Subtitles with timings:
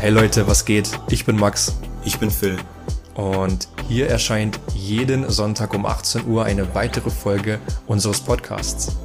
[0.00, 0.98] Hey Leute, was geht?
[1.10, 1.76] Ich bin Max
[2.06, 2.56] Ich bin Phil.
[3.12, 8.96] und hier erscheint jeden Sonntag um 18 Uhr eine weitere Folge unseres Podcasts.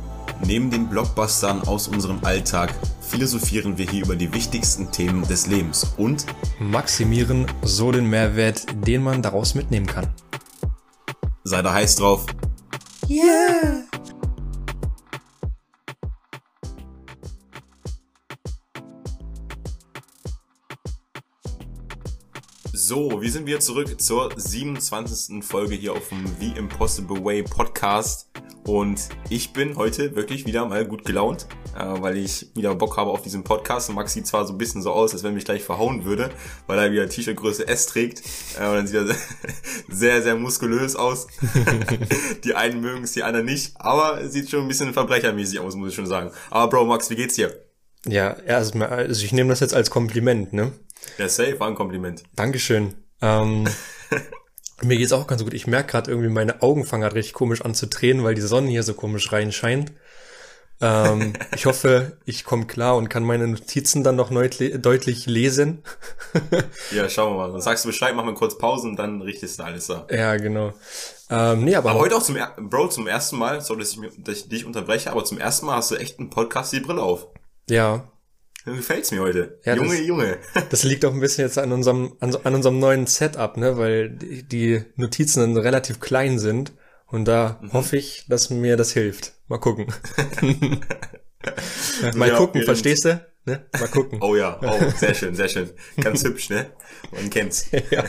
[0.45, 5.85] Neben den Blockbustern aus unserem Alltag philosophieren wir hier über die wichtigsten Themen des Lebens
[5.97, 6.27] und
[6.59, 10.07] Maximieren so den Mehrwert, den man daraus mitnehmen kann.
[11.43, 12.25] sei da heiß drauf.
[22.87, 25.43] So, wir sind wieder zurück zur 27.
[25.43, 28.29] Folge hier auf dem The Impossible Way Podcast.
[28.63, 33.09] Und ich bin heute wirklich wieder mal gut gelaunt, äh, weil ich wieder Bock habe
[33.09, 33.89] auf diesen Podcast.
[33.89, 36.05] Und Max sieht zwar so ein bisschen so aus, als wenn er mich gleich verhauen
[36.05, 36.29] würde,
[36.67, 38.21] weil er wieder T-Shirt-Größe S trägt.
[38.59, 39.15] Äh, und dann sieht er
[39.89, 41.25] sehr, sehr muskulös aus.
[42.43, 43.73] die einen mögen es, die anderen nicht.
[43.79, 46.29] Aber es sieht schon ein bisschen verbrechermäßig aus, muss ich schon sagen.
[46.51, 47.51] Aber Bro, Max, wie geht's dir?
[48.07, 50.71] Ja, erstmal, also ich nehme das jetzt als Kompliment, ne?
[51.17, 52.23] Ja, safe, war ein Kompliment.
[52.35, 52.93] Dankeschön.
[53.21, 53.67] Ähm,
[54.81, 55.53] mir geht's auch ganz gut.
[55.53, 58.41] Ich merke gerade irgendwie, meine Augen fangen gerade richtig komisch an zu tränen, weil die
[58.41, 59.93] Sonne hier so komisch reinscheint.
[60.81, 65.83] Ähm, ich hoffe, ich komme klar und kann meine Notizen dann noch deutlich lesen.
[66.91, 67.51] Ja, schauen wir mal.
[67.53, 70.05] Dann sagst du Bescheid, machen wir kurz Pause und dann richtest du alles da.
[70.11, 70.73] ja, genau.
[71.29, 73.97] Ähm, nee, aber, Aber heute auch zum, er Bro, zum ersten Mal, sorry, dass ich,
[73.97, 76.81] mir- dass ich dich unterbreche, aber zum ersten Mal hast du echt einen Podcast die
[76.81, 77.27] Brille auf.
[77.69, 78.03] ja,
[78.65, 79.59] Gefällt's mir heute.
[79.63, 80.37] Ja, Junge, das- Junge.
[80.69, 84.09] das liegt auch ein bisschen jetzt an unserem, an, an unserem neuen Setup, ne, weil
[84.09, 86.73] die, Notizen dann relativ klein sind
[87.07, 87.73] und da Mhm.
[87.73, 89.33] hoffe ich, dass mir das hilft.
[89.47, 89.87] Mal gucken.
[92.15, 93.23] Mal Ja, gucken, verstehst du?
[93.45, 93.63] Ne?
[93.79, 94.17] Mal gucken.
[94.21, 95.69] Oh ja, oh, sehr schön, sehr schön.
[96.01, 96.65] Ganz hübsch, ne?
[97.11, 97.69] Man kennt's.
[97.71, 98.03] Ja.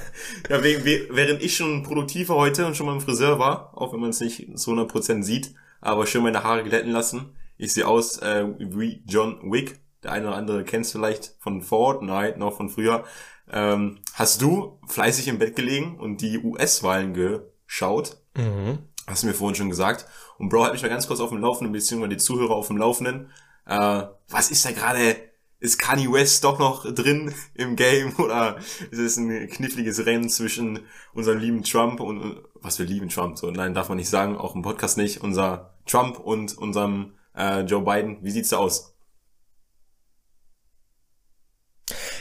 [0.49, 4.01] Ja, während ich schon produktiv war heute und schon mal im Friseur war, auch wenn
[4.01, 7.37] man es nicht zu 100% sieht, aber schön meine Haare glätten lassen.
[7.59, 9.79] Ich sehe aus äh, wie John Wick.
[10.07, 13.03] Der eine oder andere kennt's vielleicht von Fortnite, noch von früher.
[13.51, 18.17] Ähm, hast du fleißig im Bett gelegen und die US-Wahlen geschaut?
[18.37, 18.79] Mhm.
[19.09, 20.07] Hast du mir vorhin schon gesagt.
[20.39, 22.77] Und Bro, halt mich mal ganz kurz auf dem Laufenden, beziehungsweise die Zuhörer auf dem
[22.77, 23.33] Laufenden.
[23.67, 25.17] Äh, was ist da gerade?
[25.59, 28.15] Ist Kanye West doch noch drin im Game?
[28.19, 28.59] Oder
[28.93, 30.83] ist es ein kniffliges Rennen zwischen
[31.15, 33.39] unserem lieben Trump und, und was wir lieben Trump?
[33.39, 35.21] So, nein, darf man nicht sagen, auch im Podcast nicht.
[35.21, 38.19] Unser Trump und unserem äh, Joe Biden.
[38.23, 38.96] Wie sieht's da aus?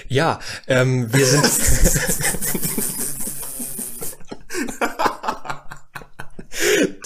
[0.07, 1.43] Ja, ähm, wir sind.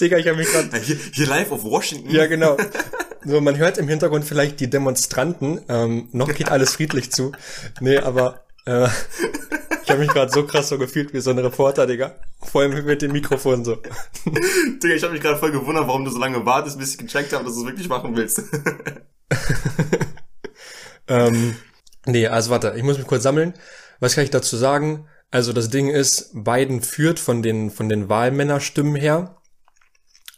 [0.00, 0.76] Digga, ich habe mich gerade.
[0.78, 2.10] Hier, hier live auf Washington.
[2.10, 2.56] Ja, genau.
[3.22, 5.60] So, man hört im Hintergrund vielleicht die Demonstranten.
[5.68, 7.32] Ähm, noch geht alles friedlich zu.
[7.78, 8.88] Nee, aber äh,
[9.82, 12.14] ich habe mich gerade so krass so gefühlt wie so ein Reporter, Digga.
[12.40, 13.76] Vor allem mit dem Mikrofon so.
[14.24, 17.34] Digga, ich habe mich gerade voll gewundert, warum du so lange wartest, bis ich gecheckt
[17.34, 18.42] habe, dass du es wirklich machen willst.
[21.10, 21.56] Ähm,
[22.10, 23.54] nee, also warte, ich muss mich kurz sammeln.
[24.00, 25.08] Was kann ich dazu sagen?
[25.30, 29.36] Also das Ding ist, Biden führt von den, von den Wahlmännerstimmen her.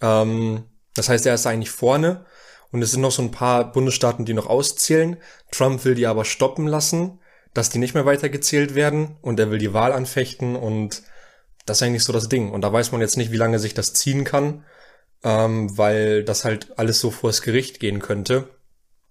[0.00, 2.26] Ähm, das heißt, er ist eigentlich vorne.
[2.70, 5.16] Und es sind noch so ein paar Bundesstaaten, die noch auszählen.
[5.50, 7.20] Trump will die aber stoppen lassen,
[7.54, 9.16] dass die nicht mehr weitergezählt werden.
[9.22, 10.56] Und er will die Wahl anfechten.
[10.56, 11.02] Und
[11.64, 12.50] das ist eigentlich so das Ding.
[12.50, 14.64] Und da weiß man jetzt nicht, wie lange sich das ziehen kann.
[15.24, 18.48] Ähm, weil das halt alles so vors Gericht gehen könnte.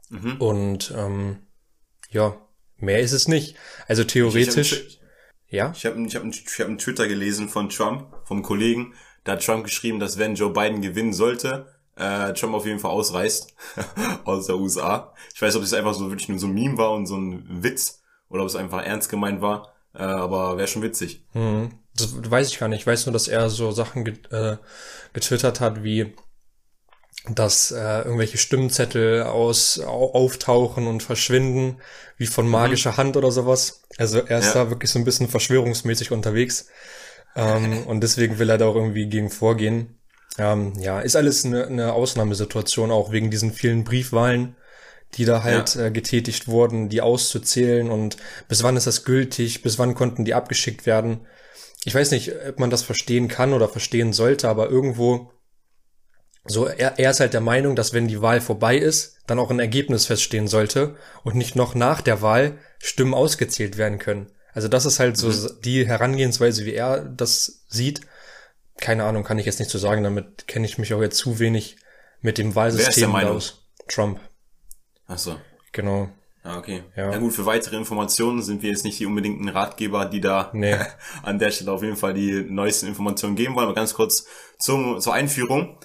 [0.09, 0.37] Mhm.
[0.37, 1.37] Und ähm,
[2.09, 2.35] ja,
[2.81, 3.55] mehr ist es nicht.
[3.87, 4.99] Also theoretisch,
[5.49, 5.73] ja.
[5.75, 8.93] Ich habe ich hab, ich hab einen Twitter gelesen von Trump, vom Kollegen.
[9.23, 12.91] Da hat Trump geschrieben, dass wenn Joe Biden gewinnen sollte, äh, Trump auf jeden Fall
[12.91, 13.53] ausreist
[14.25, 15.13] aus der USA.
[15.33, 17.45] Ich weiß, ob es einfach so wirklich nur so ein Meme war und so ein
[17.63, 19.73] Witz oder ob es einfach ernst gemeint war.
[19.93, 21.23] Äh, aber wäre schon witzig.
[21.33, 22.81] Hm, das weiß ich gar nicht.
[22.81, 24.57] Ich weiß nur, dass er so Sachen get, äh,
[25.13, 26.13] getwittert hat, wie
[27.29, 31.77] dass äh, irgendwelche Stimmzettel aus au, auftauchen und verschwinden,
[32.17, 33.83] wie von magischer Hand oder sowas.
[33.97, 34.65] Also er ist Ja.
[34.65, 36.67] da wirklich so ein bisschen verschwörungsmäßig unterwegs.
[37.35, 39.99] Ähm, und deswegen will er da auch irgendwie gegen vorgehen.
[40.37, 44.55] Ähm, ja, ist alles eine, eine Ausnahmesituation, auch wegen diesen vielen Briefwahlen,
[45.15, 48.17] die da halt äh, getätigt wurden, die auszuzählen und
[48.47, 51.27] bis wann ist das gültig, bis wann konnten die abgeschickt werden.
[51.83, 55.31] Ich weiß nicht, ob man das verstehen kann oder verstehen sollte, aber irgendwo
[56.45, 59.51] so, er, er ist halt der Meinung, dass wenn die Wahl vorbei ist, dann auch
[59.51, 64.31] ein Ergebnis feststehen sollte und nicht noch nach der Wahl Stimmen ausgezählt werden können.
[64.53, 68.01] Also das ist halt so die Herangehensweise, wie er das sieht.
[68.79, 71.39] Keine Ahnung, kann ich jetzt nicht so sagen, damit kenne ich mich auch jetzt zu
[71.39, 71.77] wenig
[72.21, 73.67] mit dem Wahlsystem aus.
[73.87, 74.19] Trump,
[75.07, 75.37] Ach so.
[75.71, 76.09] genau.
[76.43, 76.83] Ja, okay.
[76.95, 77.11] Ja.
[77.11, 77.17] Ja.
[77.19, 80.75] gut, für weitere Informationen sind wir jetzt nicht die unbedingten Ratgeber, die da Nee.
[81.23, 83.65] an der Stelle auf jeden Fall die neuesten Informationen geben wollen.
[83.67, 84.25] Aber ganz kurz
[84.57, 85.77] zum, zur Einführung.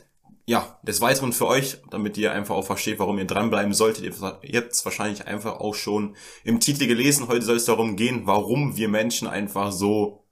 [0.48, 4.04] Ja, des Weiteren für euch, damit ihr einfach auch versteht, warum ihr dranbleiben solltet.
[4.04, 7.26] Ihr habt es wahrscheinlich einfach auch schon im Titel gelesen.
[7.26, 10.24] Heute soll es darum gehen, warum wir Menschen einfach so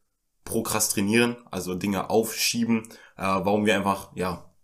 [0.44, 2.82] prokrastinieren, also Dinge aufschieben,
[3.16, 4.54] äh, warum wir einfach, ja,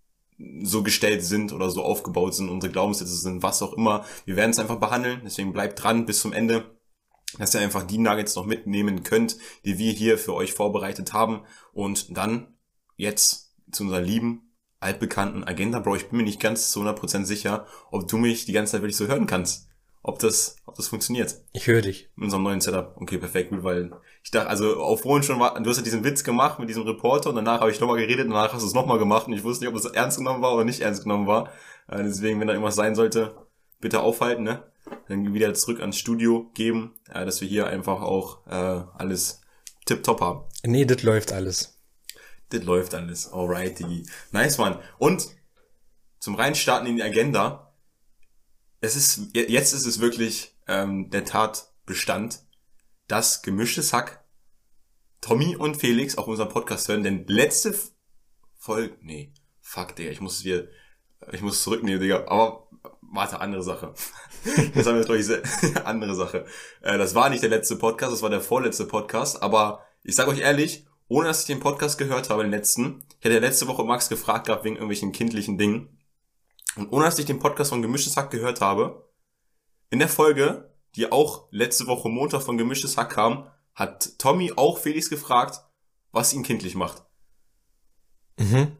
[0.62, 4.04] so gestellt sind oder so aufgebaut sind, unsere Glaubenssätze sind, was auch immer.
[4.24, 6.78] Wir werden es einfach behandeln, deswegen bleibt dran bis zum Ende,
[7.38, 11.42] dass ihr einfach die Nuggets noch mitnehmen könnt, die wir hier für euch vorbereitet haben.
[11.72, 12.56] Und dann
[12.96, 14.49] jetzt zu unserer lieben,
[14.80, 15.96] altbekannten Agenda, Bro.
[15.96, 18.96] Ich bin mir nicht ganz zu 100% sicher, ob du mich die ganze Zeit wirklich
[18.96, 19.70] so hören kannst
[20.02, 21.36] ob das, ob das funktioniert.
[21.52, 22.08] Ich höre dich.
[22.16, 22.96] In unserem neuen Setup.
[22.96, 23.92] Okay, perfekt, gut, weil
[24.22, 26.84] ich dachte, also auf vorhin schon war, du hast ja diesen Witz gemacht mit diesem
[26.84, 29.34] Reporter und danach habe ich nochmal geredet und danach hast du es nochmal gemacht und
[29.34, 31.50] ich wusste nicht, ob das ernst genommen war oder nicht ernst genommen war.
[31.88, 33.34] Äh, deswegen, wenn da irgendwas sein sollte,
[33.80, 34.62] bitte aufhalten, ne?
[35.08, 39.42] Dann wieder zurück ans Studio geben, äh, dass wir hier einfach auch äh, alles
[39.84, 40.44] tipptopp haben.
[40.64, 41.79] Nee, das läuft alles.
[42.50, 43.32] Das läuft alles.
[43.32, 44.06] Alrighty.
[44.32, 44.80] Nice one.
[44.98, 45.26] Und
[46.18, 47.70] zum Reinstarten in die Agenda
[48.80, 52.42] es ist, jetzt ist es wirklich ähm, der Tatbestand,
[53.08, 54.24] dass gemischtes Hack
[55.20, 57.74] Tommy und Felix auf unserem Podcast hören, denn letzte
[58.56, 60.70] Folge, nee, fuck, Digga, ich muss hier,
[61.30, 62.68] ich muss zurücknehmen, Digga, aber
[63.02, 63.92] warte, andere Sache.
[64.74, 66.46] das haben wir jetzt, ich, andere Sache.
[66.80, 70.26] Äh, das war nicht der letzte Podcast, das war der vorletzte Podcast, aber ich sag
[70.28, 73.66] euch ehrlich, ohne dass ich den Podcast gehört habe, den letzten, ich hatte ja letzte
[73.66, 75.98] Woche Max gefragt gehabt wegen irgendwelchen kindlichen Dingen,
[76.76, 79.10] und ohne dass ich den Podcast von Gemischtes Hack gehört habe,
[79.90, 84.78] in der Folge, die auch letzte Woche Montag von Gemischtes Hack kam, hat Tommy auch
[84.78, 85.60] Felix gefragt,
[86.12, 87.02] was ihn kindlich macht.
[88.38, 88.76] Mhm.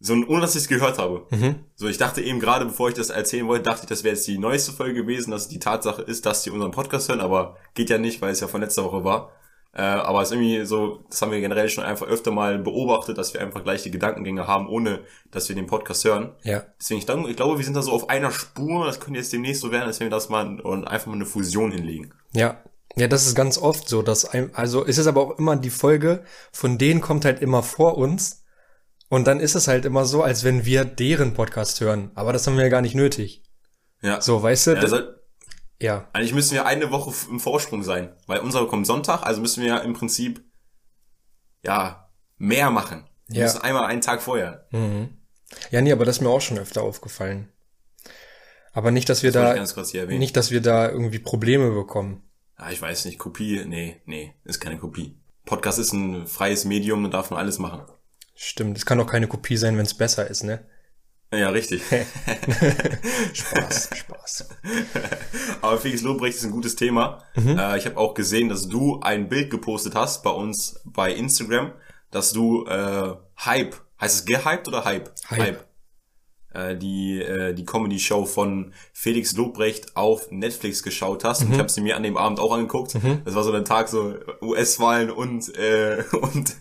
[0.00, 1.26] So, ohne dass ich es gehört habe.
[1.30, 1.64] Mhm.
[1.76, 4.26] So, ich dachte eben gerade, bevor ich das erzählen wollte, dachte ich, das wäre jetzt
[4.26, 7.88] die neueste Folge gewesen, dass die Tatsache ist, dass sie unseren Podcast hören, aber geht
[7.88, 9.32] ja nicht, weil es ja von letzter Woche war.
[9.72, 13.18] Äh, aber es ist irgendwie so, das haben wir generell schon einfach öfter mal beobachtet,
[13.18, 15.00] dass wir einfach gleiche Gedankengänge haben, ohne
[15.30, 16.32] dass wir den Podcast hören.
[16.42, 16.64] Ja.
[16.78, 18.86] Deswegen, ich, denke, ich glaube, wir sind da so auf einer Spur.
[18.86, 21.70] Das könnte jetzt demnächst so werden, wenn wir das mal und einfach mal eine Fusion
[21.70, 22.12] hinlegen.
[22.32, 22.62] Ja.
[22.96, 25.70] Ja, das ist ganz oft so, dass ein, also es ist aber auch immer die
[25.70, 28.44] Folge, von denen kommt halt immer vor uns.
[29.08, 32.10] Und dann ist es halt immer so, als wenn wir deren Podcast hören.
[32.16, 33.44] Aber das haben wir ja gar nicht nötig.
[34.02, 34.20] Ja.
[34.20, 34.70] So, weißt du?
[34.72, 35.19] Ja,
[35.80, 36.08] ja.
[36.12, 39.68] Eigentlich müssen wir eine Woche im Vorsprung sein, weil unser kommt Sonntag, also müssen wir
[39.68, 40.44] ja im Prinzip
[41.62, 43.08] ja mehr machen.
[43.28, 43.44] Wir ja.
[43.46, 44.66] müssen einmal einen Tag vorher.
[44.72, 45.16] Mhm.
[45.70, 47.48] Ja, nee, aber das ist mir auch schon öfter aufgefallen.
[48.72, 52.22] Aber nicht, dass wir das da nicht, dass wir da irgendwie Probleme bekommen.
[52.58, 55.18] Ja, ich weiß nicht, Kopie, nee, nee, ist keine Kopie.
[55.44, 57.82] Podcast ist ein freies Medium, da darf man alles machen.
[58.34, 60.64] Stimmt, es kann auch keine Kopie sein, wenn es besser ist, ne?
[61.32, 61.82] Ja, richtig.
[63.32, 64.48] Spaß, Spaß.
[65.62, 67.22] Aber Felix Lobrecht ist ein gutes Thema.
[67.36, 67.56] Mhm.
[67.56, 71.72] Äh, ich habe auch gesehen, dass du ein Bild gepostet hast bei uns bei Instagram,
[72.10, 75.12] dass du äh, Hype, heißt es gehypt oder Hype?
[75.30, 75.40] Hype.
[75.40, 75.69] Hype
[76.52, 81.40] äh, die, äh, die Comedy-Show von Felix Lobrecht auf Netflix geschaut hast.
[81.40, 81.46] Mhm.
[81.46, 82.94] Und ich habe sie mir an dem Abend auch angeguckt.
[82.94, 83.22] Mhm.
[83.24, 86.56] Das war so ein Tag so US-Wahlen und, äh, und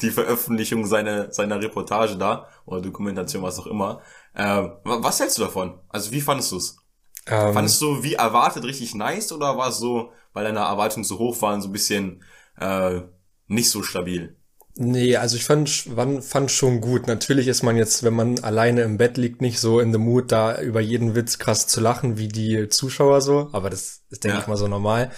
[0.00, 4.00] die Veröffentlichung seiner, seiner Reportage da oder Dokumentation, was auch immer.
[4.34, 5.80] Äh, was hältst du davon?
[5.88, 6.78] Also wie fandest du es?
[7.26, 11.18] Ähm, Fandest du wie erwartet richtig nice oder war es so, weil deine Erwartungen so
[11.18, 12.22] hoch waren, so ein bisschen
[12.58, 13.02] äh,
[13.46, 14.36] nicht so stabil?
[14.74, 17.06] Nee, also ich fand, fand schon gut.
[17.06, 20.32] Natürlich ist man jetzt, wenn man alleine im Bett liegt, nicht so in the mood,
[20.32, 23.50] da über jeden Witz krass zu lachen, wie die Zuschauer so.
[23.52, 24.42] Aber das ist, denke ja.
[24.42, 25.10] ich mal, so normal.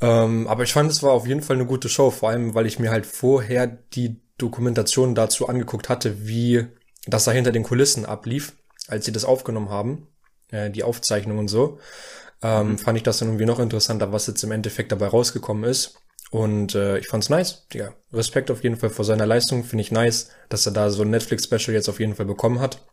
[0.00, 2.66] Ähm, aber ich fand, es war auf jeden Fall eine gute Show, vor allem, weil
[2.66, 6.66] ich mir halt vorher die Dokumentation dazu angeguckt hatte, wie
[7.06, 8.52] das da hinter den Kulissen ablief,
[8.86, 10.06] als sie das aufgenommen haben,
[10.50, 11.78] äh, die Aufzeichnung und so.
[12.42, 12.78] Ähm, mhm.
[12.78, 15.98] Fand ich das dann irgendwie noch interessanter, was jetzt im Endeffekt dabei rausgekommen ist.
[16.30, 17.66] Und äh, ich fand's nice.
[17.72, 19.64] Ja, Respekt auf jeden Fall vor seiner Leistung.
[19.64, 22.84] Finde ich nice, dass er da so ein Netflix-Special jetzt auf jeden Fall bekommen hat.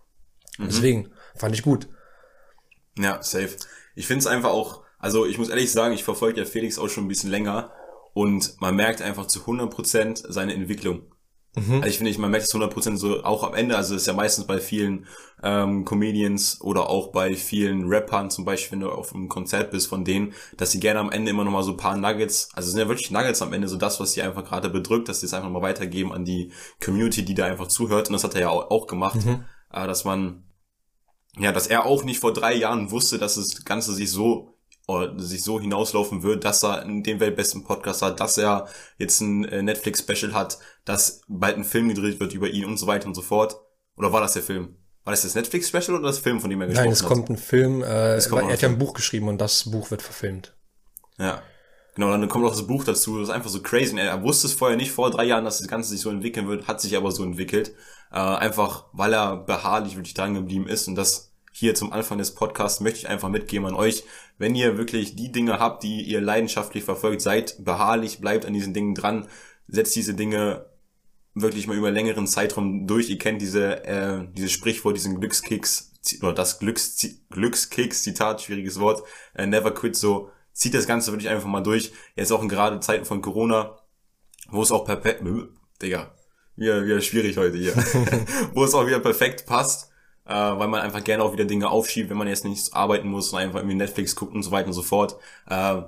[0.58, 0.66] Mhm.
[0.68, 1.88] Deswegen fand ich gut.
[2.98, 3.56] Ja, safe.
[3.96, 7.06] Ich find's einfach auch, also ich muss ehrlich sagen, ich verfolge ja Felix auch schon
[7.06, 7.72] ein bisschen länger
[8.14, 11.13] und man merkt einfach zu 100% seine Entwicklung.
[11.56, 11.76] Mhm.
[11.76, 14.08] Also ich finde, ich, man merkt es 100% so auch am Ende, also das ist
[14.08, 15.06] ja meistens bei vielen
[15.44, 19.88] ähm, Comedians oder auch bei vielen Rappern, zum Beispiel, wenn du auf einem Konzert bist
[19.88, 22.72] von denen, dass sie gerne am Ende immer nochmal so ein paar Nuggets, also es
[22.72, 25.28] sind ja wirklich Nuggets am Ende, so das, was sie einfach gerade bedrückt, dass sie
[25.28, 26.52] es einfach mal weitergeben an die
[26.84, 28.08] Community, die da einfach zuhört.
[28.08, 29.46] Und das hat er ja auch, auch gemacht, mhm.
[29.72, 30.46] äh, dass man,
[31.38, 34.53] ja, dass er auch nicht vor drei Jahren wusste, dass das Ganze sich so
[35.18, 39.62] sich so hinauslaufen wird, dass er den weltbesten Podcast hat, dass er jetzt ein äh,
[39.62, 43.22] Netflix-Special hat, dass bald ein Film gedreht wird über ihn und so weiter und so
[43.22, 43.56] fort.
[43.96, 44.76] Oder war das der Film?
[45.06, 46.86] War das das Netflix-Special oder das Film, von dem er gesprochen hat?
[46.86, 49.90] Nein, es kommt ein Film, äh, er hat ja ein Buch geschrieben und das Buch
[49.90, 50.56] wird verfilmt.
[51.18, 51.42] Ja.
[51.96, 53.98] Genau, dann kommt auch das Buch dazu, das ist einfach so crazy.
[53.98, 56.68] Er wusste es vorher nicht, vor drei Jahren, dass das Ganze sich so entwickeln wird,
[56.68, 57.76] hat sich aber so entwickelt.
[58.12, 60.88] Äh, einfach, weil er beharrlich wirklich dran geblieben ist.
[60.88, 64.04] Und das hier zum Anfang des Podcasts möchte ich einfach mitgeben an euch.
[64.40, 68.74] Wenn ihr wirklich die Dinge habt, die ihr leidenschaftlich verfolgt, seid beharrlich, bleibt an diesen
[68.74, 69.28] Dingen dran,
[69.68, 70.66] setzt diese Dinge
[71.36, 73.10] wirklich mal über längeren Zeitraum durch.
[73.10, 75.92] Ihr kennt diese, äh, dieses Sprichwort, diesen Glückskicks,
[76.22, 81.48] oder das Glücks, Glückskicks-Zitat, schwieriges Wort, äh, never quit, so zieht das Ganze wirklich einfach
[81.48, 81.94] mal durch.
[82.16, 83.78] Jetzt auch in gerade Zeiten von Corona,
[84.50, 85.24] wo es auch perfekt,
[85.82, 86.16] Digga,
[86.56, 87.76] wieder, wieder schwierig heute hier,
[88.54, 89.93] wo es auch wieder perfekt passt,
[90.26, 93.32] äh, weil man einfach gerne auch wieder Dinge aufschiebt, wenn man jetzt nicht arbeiten muss
[93.32, 95.18] und einfach irgendwie Netflix guckt und so weiter und so fort.
[95.50, 95.82] Äh,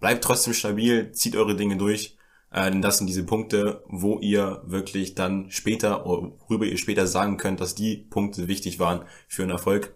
[0.00, 2.16] bleibt trotzdem stabil, zieht eure Dinge durch,
[2.50, 7.36] äh, denn das sind diese Punkte, wo ihr wirklich dann später, worüber ihr später sagen
[7.36, 9.94] könnt, dass die Punkte wichtig waren für einen Erfolg.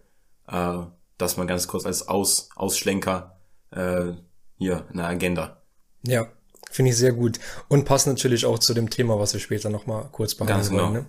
[0.48, 0.78] Äh,
[1.18, 3.38] das mal ganz kurz als Aus, Ausschlenker
[3.70, 4.12] äh,
[4.58, 5.62] hier in der Agenda.
[6.04, 6.26] Ja,
[6.70, 7.38] finde ich sehr gut.
[7.68, 10.82] Und passt natürlich auch zu dem Thema, was wir später nochmal kurz behandeln ganz genau.
[10.84, 10.92] wollen.
[10.94, 11.06] Ne?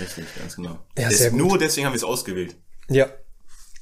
[0.00, 0.78] Richtig, ganz genau.
[0.98, 1.32] Ja, gut.
[1.32, 2.56] Nur deswegen haben wir es ausgewählt.
[2.88, 3.08] Ja,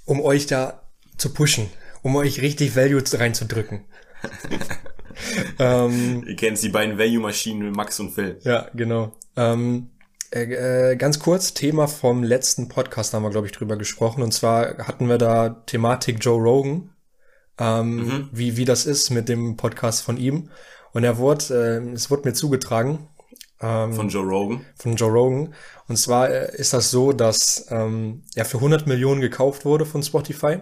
[0.04, 0.82] um euch da
[1.16, 1.70] zu pushen,
[2.02, 3.84] um euch richtig Value reinzudrücken.
[5.58, 8.38] ähm, Ihr kennt die beiden Value-Maschinen, Max und Phil.
[8.42, 9.14] Ja, genau.
[9.36, 9.90] Ähm,
[10.30, 14.22] äh, äh, ganz kurz, Thema vom letzten Podcast haben wir, glaube ich, drüber gesprochen.
[14.22, 16.90] Und zwar hatten wir da Thematik Joe Rogan,
[17.58, 18.28] ähm, mhm.
[18.32, 20.50] wie, wie das ist mit dem Podcast von ihm.
[20.92, 23.08] Und er wurde, äh, es wurde mir zugetragen.
[23.64, 24.66] Ähm, von Joe Rogan.
[24.76, 25.54] Von Joe Rogan.
[25.88, 30.02] Und zwar äh, ist das so, dass ähm, er für 100 Millionen gekauft wurde von
[30.02, 30.58] Spotify.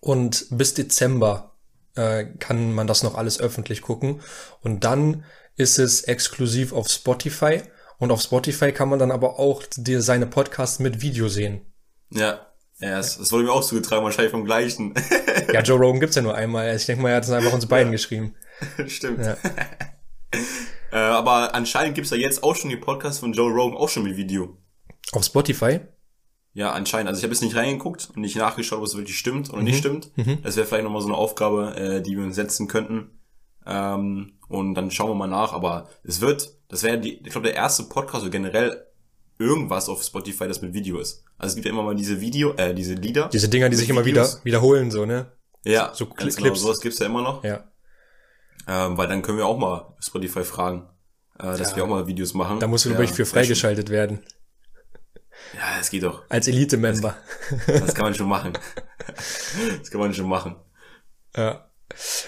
[0.00, 1.56] Und bis Dezember
[1.94, 4.20] äh, kann man das noch alles öffentlich gucken.
[4.60, 5.24] Und dann
[5.56, 7.62] ist es exklusiv auf Spotify.
[7.98, 11.62] Und auf Spotify kann man dann aber auch dir seine Podcasts mit Video sehen.
[12.10, 12.46] Ja.
[12.78, 14.94] Ja, das, das wurde mir auch zugetragen, wahrscheinlich vom gleichen.
[15.52, 16.74] ja, Joe Rogan gibt's ja nur einmal.
[16.74, 17.92] Ich denke mal, er hat es einfach uns beiden ja.
[17.92, 18.34] geschrieben.
[18.86, 19.24] Stimmt.
[19.24, 19.36] Ja.
[20.92, 24.04] äh, aber anscheinend gibt's ja jetzt auch schon die Podcasts von Joe Rogan auch schon
[24.04, 24.56] mit Video.
[25.12, 25.80] Auf Spotify?
[26.52, 27.08] Ja, anscheinend.
[27.08, 29.64] Also ich habe jetzt nicht reingeguckt und nicht nachgeschaut, ob es wirklich stimmt oder mhm.
[29.64, 30.16] nicht stimmt.
[30.16, 30.42] Mhm.
[30.42, 33.20] Das wäre vielleicht nochmal so eine Aufgabe, äh, die wir uns setzen könnten.
[33.66, 35.52] Ähm, und dann schauen wir mal nach.
[35.52, 38.86] Aber es wird, das wäre die, ich glaube, der erste Podcast oder generell
[39.38, 41.24] irgendwas auf Spotify, das mit Video ist.
[41.38, 43.28] Also es gibt ja immer mal diese Video, äh, diese Lieder.
[43.32, 45.32] Diese Dinger, die sich immer wieder wiederholen, so, ne?
[45.64, 46.36] Ja, so, so Clips.
[46.36, 47.44] Genau, sowas gibt's ja immer noch.
[47.44, 47.64] Ja.
[48.68, 50.88] Ähm, weil dann können wir auch mal Spotify fragen,
[51.38, 51.76] äh, dass ja.
[51.76, 52.60] wir auch mal Videos machen.
[52.60, 54.20] Da musst du, ich, für freigeschaltet werden.
[55.54, 56.22] Ja, das geht doch.
[56.28, 57.16] Als Elite-Member.
[57.66, 58.52] Das, das, kann man schon machen.
[59.78, 60.56] Das kann man schon machen.
[61.36, 61.70] Ja.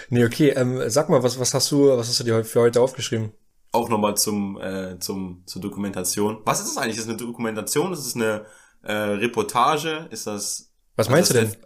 [0.08, 2.80] Nee, okay, ähm, sag mal, was, was hast du, was hast du dir für heute
[2.80, 3.32] aufgeschrieben?
[3.70, 6.40] Auch nochmal zum, äh, zum, zur Dokumentation.
[6.44, 6.98] Was ist das eigentlich?
[6.98, 7.92] Ist das eine Dokumentation?
[7.92, 8.44] Ist das eine
[8.82, 10.08] äh, Reportage?
[10.10, 10.72] Ist das.
[10.96, 11.56] Was meinst du denn?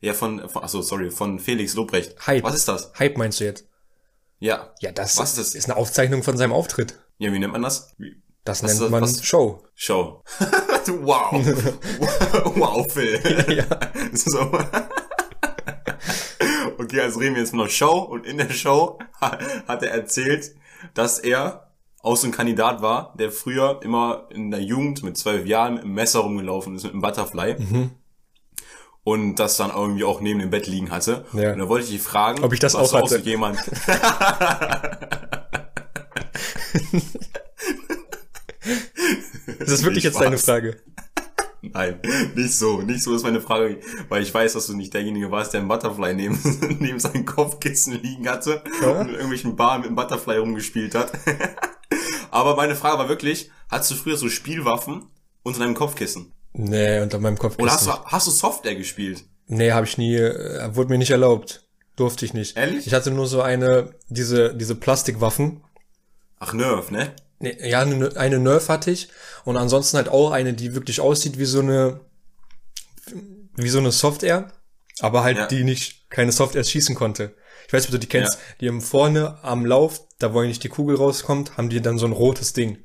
[0.00, 2.14] ja, von, von, achso, sorry, von Felix Lobrecht.
[2.26, 2.44] Hype.
[2.44, 2.92] Was ist das?
[2.98, 3.66] Hype meinst du jetzt?
[4.44, 4.74] Ja.
[4.80, 5.54] Ja, das, was ist, das?
[5.54, 7.00] ist eine Aufzeichnung von seinem Auftritt.
[7.16, 7.94] Ja, wie nennt man das?
[7.96, 9.24] Wie, das was nennt das, man was?
[9.24, 9.62] Show.
[9.74, 10.22] Show.
[11.00, 11.32] wow.
[12.54, 13.18] wow, Phil.
[13.48, 13.64] ja.
[14.12, 14.40] so.
[16.78, 20.54] okay, also reden wir jetzt noch Show und in der Show hat er erzählt,
[20.92, 21.72] dass er
[22.02, 25.84] auch so ein Kandidat war, der früher immer in der Jugend mit zwölf Jahren mit
[25.84, 27.56] einem Messer rumgelaufen ist, mit einem Butterfly.
[27.58, 27.92] Mhm.
[29.04, 31.26] Und das dann irgendwie auch neben dem Bett liegen hatte.
[31.34, 31.52] Ja.
[31.52, 33.18] Und da wollte ich dich fragen, ob ich das auch hatte.
[33.18, 33.58] Auch jemand.
[39.58, 40.80] ist das wirklich jetzt deine Frage?
[41.72, 41.98] Nein,
[42.34, 42.82] nicht so.
[42.82, 45.68] Nicht so ist meine Frage, weil ich weiß, dass du nicht derjenige warst, der ein
[45.68, 46.38] Butterfly neben,
[46.80, 48.90] neben seinem Kopfkissen liegen hatte ja?
[48.90, 51.12] und in irgendwelchen Baren mit dem Butterfly rumgespielt hat.
[52.30, 55.06] Aber meine Frage war wirklich, hattest du früher so Spielwaffen
[55.42, 56.32] unter deinem Kopfkissen?
[56.56, 57.64] Nee, unter meinem Kopfkissen.
[57.64, 59.24] Oder hast du, hast du Software gespielt?
[59.46, 61.66] Nee, habe ich nie, äh, wurde mir nicht erlaubt.
[61.96, 62.56] Durfte ich nicht.
[62.56, 62.86] Ehrlich?
[62.86, 65.62] Ich hatte nur so eine, diese, diese Plastikwaffen.
[66.38, 67.12] Ach, Nerf, ne?
[67.40, 69.08] Nee, ja, eine, eine Nerf hatte ich
[69.44, 72.00] und ansonsten halt auch eine, die wirklich aussieht wie so eine,
[73.56, 74.52] wie so eine Software,
[75.00, 75.46] aber halt ja.
[75.46, 77.34] die nicht, keine Software schießen konnte.
[77.66, 78.40] Ich weiß nicht, ob du die kennst, ja.
[78.60, 82.06] die haben vorne am Lauf, da wo nicht die Kugel rauskommt, haben die dann so
[82.06, 82.78] ein rotes Ding.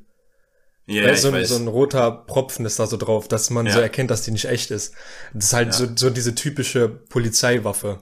[0.89, 3.73] Ja, yeah, so, ein, so ein roter Propfen ist da so drauf, dass man ja.
[3.73, 4.95] so erkennt, dass die nicht echt ist.
[5.35, 5.73] Das ist halt ja.
[5.73, 8.01] so, so diese typische Polizeiwaffe.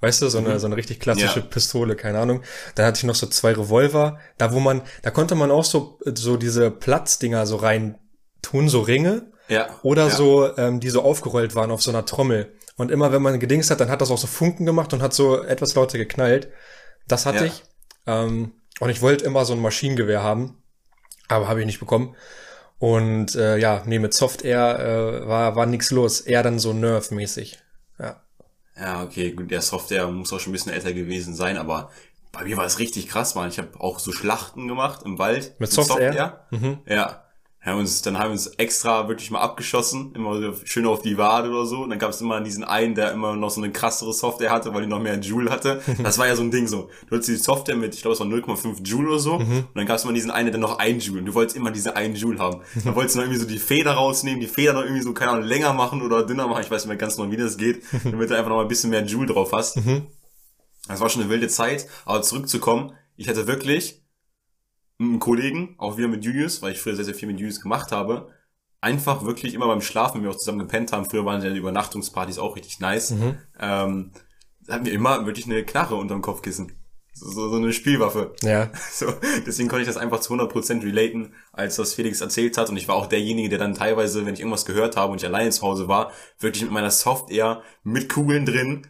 [0.00, 0.58] Weißt du, so eine, mhm.
[0.58, 1.46] so eine richtig klassische ja.
[1.46, 2.42] Pistole, keine Ahnung.
[2.74, 5.98] Dann hatte ich noch so zwei Revolver, da wo man, da konnte man auch so,
[6.04, 7.98] so diese Platzdinger so rein
[8.42, 9.32] tun, so Ringe.
[9.48, 9.70] Ja.
[9.82, 12.52] Oder so, ähm, die so aufgerollt waren auf so einer Trommel.
[12.76, 15.14] Und immer wenn man gedingst hat, dann hat das auch so Funken gemacht und hat
[15.14, 16.50] so etwas lauter geknallt.
[17.08, 17.62] Das hatte ich.
[18.06, 20.62] Ähm, und ich wollte immer so ein Maschinengewehr haben,
[21.28, 22.14] aber habe ich nicht bekommen.
[22.78, 26.20] Und äh, ja, nee, mit Software äh, war, war nix los.
[26.20, 27.58] Eher dann so Nerf-mäßig.
[27.98, 28.20] Ja.
[28.78, 31.90] Ja, okay, gut, der Software muss auch schon ein bisschen älter gewesen sein, aber
[32.32, 33.48] bei mir war es richtig krass, man.
[33.48, 35.58] Ich habe auch so Schlachten gemacht im Wald.
[35.58, 36.46] Mit Software?
[36.50, 36.80] Mhm.
[36.86, 37.25] Ja.
[37.66, 41.50] Haben uns, dann haben wir uns extra wirklich mal abgeschossen, immer schön auf die Wade
[41.50, 41.80] oder so.
[41.80, 44.72] Und dann gab es immer diesen einen, der immer noch so eine krassere Software hatte,
[44.72, 45.82] weil die noch mehr Joule hatte.
[46.06, 46.88] Das war ja so ein Ding so.
[47.08, 49.38] Du hattest die Software mit, ich glaube, es war 0,5 Joule oder so.
[49.38, 49.58] Mhm.
[49.58, 51.20] Und dann gab es immer diesen einen, der noch ein Joule.
[51.20, 52.60] Und du wolltest immer diese einen Joule haben.
[52.84, 55.32] Dann wolltest du noch irgendwie so die Feder rausnehmen, die Feder noch irgendwie so, keine
[55.32, 56.62] Ahnung, länger machen oder dünner machen.
[56.62, 57.82] Ich weiß nicht mehr ganz genau, wie das geht.
[58.04, 59.78] Damit du einfach noch mal ein bisschen mehr Joule drauf hast.
[59.78, 60.06] Mhm.
[60.86, 61.88] Das war schon eine wilde Zeit.
[62.04, 64.05] Aber zurückzukommen, ich hatte wirklich
[64.98, 67.92] einen Kollegen, auch wieder mit Julius, weil ich früher sehr, sehr viel mit Julius gemacht
[67.92, 68.30] habe,
[68.80, 71.58] einfach wirklich immer beim Schlafen, wenn wir auch zusammen gepennt haben, früher waren ja die
[71.58, 73.38] Übernachtungspartys auch richtig nice, mhm.
[73.58, 74.12] ähm,
[74.68, 76.72] hatten wir immer wirklich eine Knarre unterm Kopfkissen.
[77.18, 78.34] So, so, so eine Spielwaffe.
[78.42, 78.70] Ja.
[78.92, 79.06] So,
[79.46, 82.68] deswegen konnte ich das einfach zu 100% relaten, als das Felix erzählt hat.
[82.68, 85.26] Und ich war auch derjenige, der dann teilweise, wenn ich irgendwas gehört habe und ich
[85.26, 88.86] alleine zu Hause war, wirklich mit meiner Software mit Kugeln drin,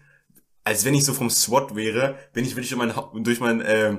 [0.64, 3.96] als wenn ich so vom SWAT wäre, bin ich wirklich durch mein, durch mein, äh,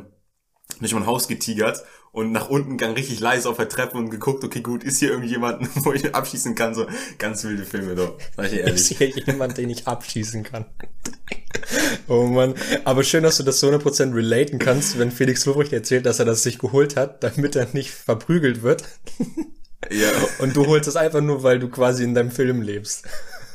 [0.79, 4.43] durch mein Haus getigert und nach unten gang richtig leise auf der Treppe und geguckt,
[4.43, 6.73] okay, gut, ist hier irgendjemand, wo ich abschießen kann?
[6.73, 6.87] So
[7.17, 8.17] ganz wilde Filme doch.
[8.35, 8.75] Sag ich ehrlich.
[8.75, 10.65] Ist hier jemand, den ich abschießen kann?
[12.07, 16.05] oh man, aber schön, dass du das so 100% relaten kannst, wenn Felix Lobrecht erzählt,
[16.05, 18.83] dass er das sich geholt hat, damit er nicht verprügelt wird.
[19.91, 20.09] ja.
[20.39, 23.05] Und du holst es einfach nur, weil du quasi in deinem Film lebst.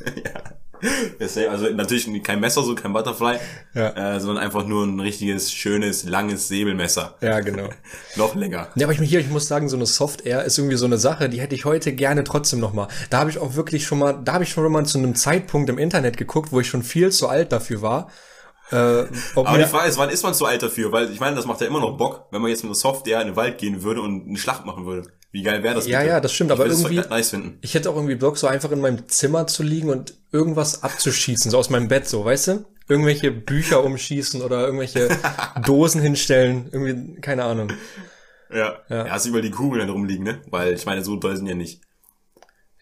[0.23, 0.41] ja.
[1.49, 3.37] Also natürlich kein Messer, so kein Butterfly,
[3.73, 4.15] ja.
[4.15, 7.15] äh, sondern einfach nur ein richtiges, schönes, langes Säbelmesser.
[7.21, 7.69] Ja, genau.
[8.15, 8.67] noch länger.
[8.75, 10.97] Ja, aber ich, hier, ich muss sagen, so eine Soft Air ist irgendwie so eine
[10.97, 12.87] Sache, die hätte ich heute gerne trotzdem noch mal.
[13.09, 15.69] Da habe ich auch wirklich schon mal, da habe ich schon mal zu einem Zeitpunkt
[15.69, 18.09] im Internet geguckt, wo ich schon viel zu alt dafür war.
[18.71, 18.75] Äh,
[19.35, 20.91] aber die Frage ist, wann ist man zu alt dafür?
[20.91, 23.21] Weil ich meine, das macht ja immer noch Bock, wenn man jetzt mit einer Software
[23.21, 25.09] in den Wald gehen würde und eine Schlacht machen würde.
[25.33, 25.87] Wie geil wäre das?
[25.87, 26.11] Ja, bitte?
[26.11, 26.97] ja, das stimmt, ich aber irgendwie.
[26.97, 30.83] Nice ich hätte auch irgendwie Bock, so einfach in meinem Zimmer zu liegen und irgendwas
[30.83, 32.65] abzuschießen, so aus meinem Bett, so, weißt du?
[32.87, 35.09] Irgendwelche Bücher umschießen oder irgendwelche
[35.65, 37.73] Dosen hinstellen, irgendwie, keine Ahnung.
[38.53, 38.77] Ja.
[38.89, 40.39] Ja, ja über die Kugeln dann rumliegen, ne?
[40.51, 41.81] Weil ich meine, so doll sind ja nicht.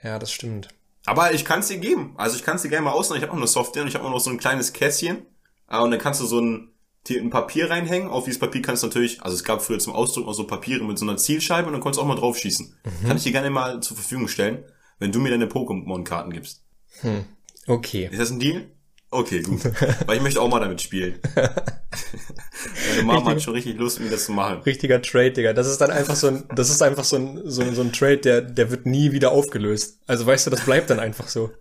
[0.03, 0.67] Ja, das stimmt.
[1.05, 2.15] Aber ich kann es dir geben.
[2.17, 3.21] Also ich kann es dir gerne mal ausleihen.
[3.21, 5.25] Ich habe auch eine Software und ich habe auch noch so ein kleines Kästchen.
[5.67, 6.70] Ah, und dann kannst du so ein
[7.09, 8.09] ein Papier reinhängen.
[8.09, 10.83] Auf dieses Papier kannst du natürlich, also es gab früher zum Ausdruck auch so Papiere
[10.83, 12.75] mit so einer Zielscheibe und dann konntest du auch mal drauf schießen.
[12.83, 13.07] Mhm.
[13.07, 14.63] Kann ich dir gerne mal zur Verfügung stellen,
[14.99, 16.63] wenn du mir deine Pokémon-Karten gibst.
[17.01, 17.25] Hm.
[17.67, 18.09] Okay.
[18.11, 18.67] Ist das ein Deal?
[19.09, 19.59] Okay, gut.
[20.05, 21.19] Weil ich möchte auch mal damit spielen.
[21.35, 24.61] Meine Mama hat schon richtig Lust, mir das zu machen.
[24.61, 25.53] Richtiger Trade, Digga.
[25.53, 27.91] Das ist dann einfach so ein, das ist einfach so ein, so ein, so ein
[27.91, 29.99] Trade, der, der wird nie wieder aufgelöst.
[30.07, 31.51] Also weißt du, das bleibt dann einfach so.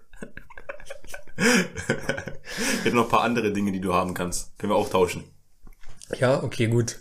[1.40, 4.56] Ich hätte noch ein paar andere Dinge, die du haben kannst.
[4.58, 5.24] Können wir auch tauschen.
[6.18, 6.98] Ja, okay, gut.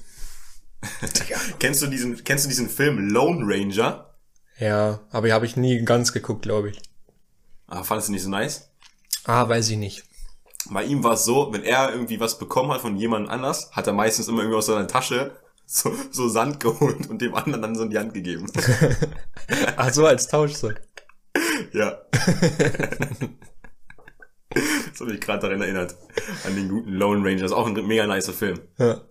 [1.60, 4.16] kennst du diesen, kennst du diesen Film Lone Ranger?
[4.58, 6.82] Ja, aber habe ich nie ganz geguckt, glaube ich.
[7.68, 8.70] Ah, fandest du nicht so nice?
[9.26, 10.04] Ah, weiß ich nicht.
[10.70, 13.88] Bei ihm war es so, wenn er irgendwie was bekommen hat von jemand anders, hat
[13.88, 17.76] er meistens immer irgendwie aus seiner Tasche so, so Sand geholt und dem anderen dann
[17.76, 18.52] so in die Hand gegeben.
[19.78, 20.72] Ach so, als Tausch so.
[21.74, 22.00] Ja.
[24.50, 25.96] das habe ich gerade daran erinnert.
[26.46, 27.42] An den guten Lone Ranger.
[27.42, 28.60] Das ist auch ein mega nicer Film.
[28.78, 29.02] Ja.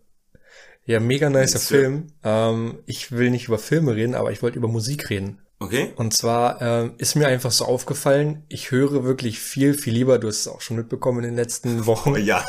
[0.84, 2.06] Ja, mega nicer Film.
[2.24, 5.38] Ähm, ich will nicht über Filme reden, aber ich wollte über Musik reden.
[5.60, 5.92] Okay.
[5.96, 10.28] Und zwar ähm, ist mir einfach so aufgefallen, ich höre wirklich viel, viel lieber, du
[10.28, 12.14] hast es auch schon mitbekommen in den letzten Wochen.
[12.14, 12.44] ja.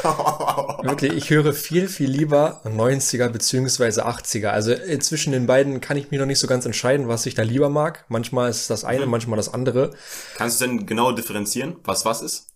[0.83, 4.49] wirklich, ich höre viel, viel lieber 90er beziehungsweise 80er.
[4.49, 7.33] Also äh, zwischen den beiden kann ich mir noch nicht so ganz entscheiden, was ich
[7.33, 8.05] da lieber mag.
[8.09, 9.11] Manchmal ist das eine, mhm.
[9.11, 9.91] manchmal das andere.
[10.35, 12.49] Kannst du denn genau differenzieren, was was ist?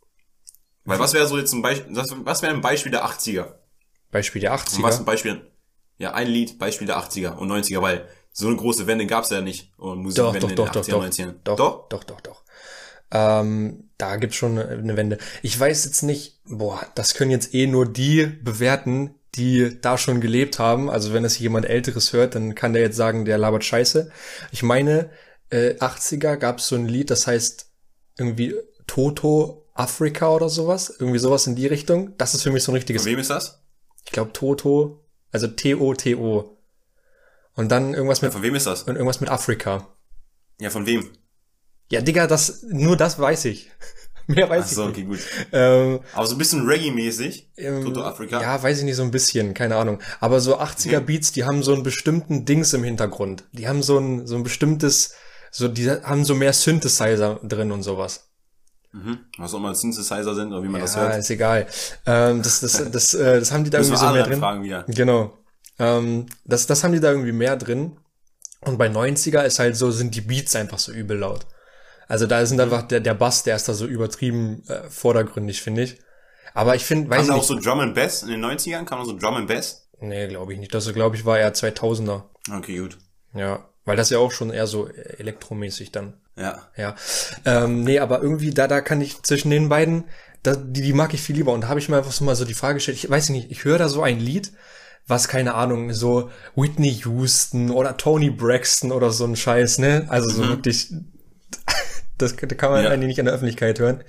[0.86, 3.54] Weil was wäre so jetzt ein Beispiel, was wäre ein Beispiel der 80er?
[4.12, 4.78] Beispiel der 80er?
[4.78, 5.41] Und was ein Beispiel,
[5.98, 9.41] ja, ein Lied, Beispiel der 80er und 90er, weil so eine große Wende gab's ja
[9.41, 9.72] nicht.
[9.78, 11.36] Und Musikwende doch, doch, doch, doch, 90ern.
[11.43, 12.43] Doch, doch, doch, doch, doch.
[13.12, 15.19] Ähm, da gibt's schon eine Wende.
[15.43, 20.19] Ich weiß jetzt nicht, boah, das können jetzt eh nur die bewerten, die da schon
[20.19, 20.89] gelebt haben.
[20.89, 24.12] Also wenn es jemand Älteres hört, dann kann der jetzt sagen, der labert Scheiße.
[24.52, 25.12] Ich meine,
[25.50, 27.69] äh, 80er gab's so ein Lied, das heißt
[28.17, 28.56] irgendwie
[28.88, 30.93] Toto Afrika oder sowas.
[30.99, 32.17] Irgendwie sowas in die Richtung.
[32.17, 33.03] Das ist für mich so ein richtiges.
[33.03, 33.63] Von wem ist das?
[34.05, 35.03] Ich glaube Toto.
[35.31, 36.57] Also T-O-T-O.
[37.55, 38.29] Und dann irgendwas mit.
[38.29, 38.83] Ja, von wem ist das?
[38.83, 39.88] Und irgendwas mit Afrika.
[40.59, 41.09] Ja, von wem?
[41.89, 43.71] Ja, Digga, das, nur das weiß ich.
[44.27, 44.97] Mehr weiß Ach so, ich nicht.
[44.97, 45.19] okay, gut.
[45.51, 48.41] Ähm, Aber so ein bisschen Reggae-mäßig, ähm, Toto Afrika.
[48.41, 49.99] Ja, weiß ich nicht, so ein bisschen, keine Ahnung.
[50.21, 53.43] Aber so 80er Beats, die haben so einen bestimmten Dings im Hintergrund.
[53.51, 55.13] Die haben so ein, so ein bestimmtes,
[55.51, 58.29] so, die haben so mehr Synthesizer drin und sowas.
[58.93, 59.19] Mhm.
[59.39, 61.13] Was auch mal Synthesizer sind oder wie man ja, das hört.
[61.13, 61.67] Ja, ist egal.
[62.06, 64.39] Ähm, das, das, das, äh, das haben die da irgendwie so mehr drin.
[64.39, 64.86] Fragen wieder.
[64.88, 65.38] Genau.
[65.79, 67.97] Ähm, das, das haben die da irgendwie mehr drin.
[68.62, 71.47] Und bei 90er ist halt so, sind die Beats einfach so übel laut.
[72.08, 72.60] Also da ist mhm.
[72.60, 75.99] einfach der, der Bass, der ist da so übertrieben äh, vordergründig, finde ich.
[76.53, 78.86] Aber ich finde, weiß da ich auch so Drum and Bass in den 90ern?
[78.86, 79.89] Kam da so Drum and Bass?
[79.99, 80.73] Nee, glaube ich nicht.
[80.73, 82.23] Das, glaube ich, war eher 2000er.
[82.56, 82.99] Okay, gut.
[83.34, 83.67] Ja.
[83.86, 86.13] Weil das ja auch schon eher so elektromäßig dann.
[86.38, 86.67] Ja.
[86.78, 86.96] Ja.
[87.46, 90.06] Ähm, nee, aber irgendwie, da, da kann ich zwischen den beiden,
[90.41, 91.52] da, die, die mag ich viel lieber.
[91.52, 93.52] Und da habe ich mir einfach so mal so die Frage gestellt, ich weiß nicht,
[93.52, 94.52] ich höre da so ein Lied,
[95.06, 100.06] was, keine Ahnung, so Whitney Houston oder Tony Braxton oder so ein Scheiß, ne?
[100.08, 100.93] Also so wirklich,
[102.17, 102.89] das kann man Ja.
[102.89, 104.02] eigentlich nicht in der Öffentlichkeit hören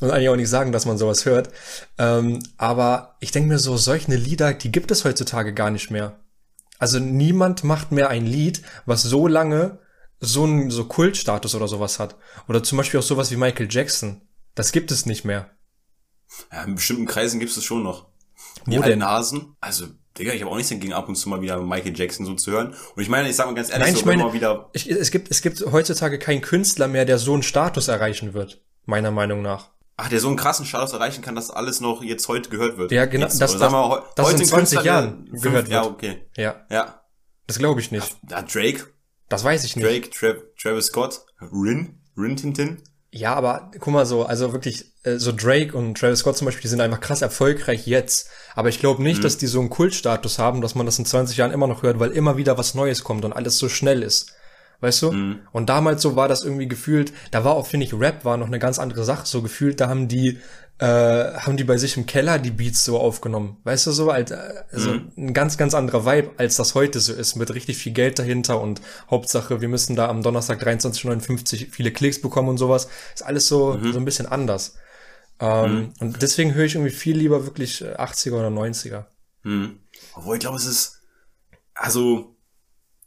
[0.00, 1.50] und eigentlich auch nicht sagen, dass man sowas hört.
[1.98, 6.18] Ähm, aber ich denke mir so, solche Lieder, die gibt es heutzutage gar nicht mehr.
[6.80, 9.78] Also niemand macht mehr ein Lied, was so lange
[10.18, 12.16] so einen so Kultstatus oder sowas hat.
[12.48, 14.20] Oder zum Beispiel auch sowas wie Michael Jackson.
[14.54, 15.50] Das gibt es nicht mehr.
[16.52, 16.64] ja.
[16.64, 18.06] In bestimmten Kreisen gibt es schon noch.
[18.66, 18.98] Wo Die denn?
[18.98, 19.56] Nasen.
[19.60, 19.86] Also,
[20.18, 22.50] Digga, ich habe auch nichts dagegen, ab und zu mal wieder Michael Jackson so zu
[22.50, 22.74] hören.
[22.96, 24.90] Und ich meine, ich sag mal ganz ehrlich, Nein, so ich meine- immer wieder, Ich,
[24.90, 28.60] es gibt es gibt heutzutage keinen Künstler mehr, der so einen Status erreichen wird.
[28.86, 29.70] Meiner Meinung nach.
[30.00, 32.90] Ach, der so einen krassen Status erreichen kann, dass alles noch jetzt heute gehört wird.
[32.92, 35.26] Ja, genau, Jetzt, das- sagen wir, heu- das in heute ein 20 Künstler, der Jahren
[35.28, 35.92] fünf- gehört Ja, wird.
[35.92, 36.26] okay.
[36.36, 37.00] Ja, Ja.
[37.46, 38.16] das glaube ich nicht.
[38.30, 38.86] Ja, Drake,
[39.28, 39.86] Das weiß ich nicht.
[39.86, 42.82] Drake, Tra Travis Scott, Rin, Rin Tintin.
[43.12, 46.62] Ja, aber guck mal so, also wirklich, äh, so Drake und Travis Scott zum Beispiel,
[46.62, 48.28] die sind einfach krass erfolgreich jetzt.
[48.54, 51.36] Aber ich glaube nicht, dass die so einen Kultstatus haben, dass man das in 20
[51.36, 54.32] Jahren immer noch hört, weil immer wieder was Neues kommt und alles so schnell ist.
[54.80, 55.12] Weißt du?
[55.52, 58.46] Und damals so war das irgendwie gefühlt, da war auch, finde ich, Rap war noch
[58.46, 59.26] eine ganz andere Sache.
[59.26, 60.38] So gefühlt, da haben die,
[60.78, 63.58] äh, haben die bei sich im Keller die Beats so aufgenommen.
[63.64, 64.10] Weißt du so?
[64.10, 64.38] Halt, äh,
[64.72, 68.18] also ein ganz, ganz anderer Vibe, als das heute so ist, mit richtig viel Geld
[68.18, 72.88] dahinter und Hauptsache, wir müssen da am Donnerstag 23.59 viele Klicks bekommen und sowas.
[73.14, 74.76] Ist alles so, so ein bisschen anders.
[75.40, 79.06] Ähm, Und deswegen höre ich irgendwie viel lieber wirklich äh, 80er oder 90er.
[79.42, 79.80] Hm.
[80.14, 81.00] Obwohl, ich glaube, es ist,
[81.74, 82.36] also,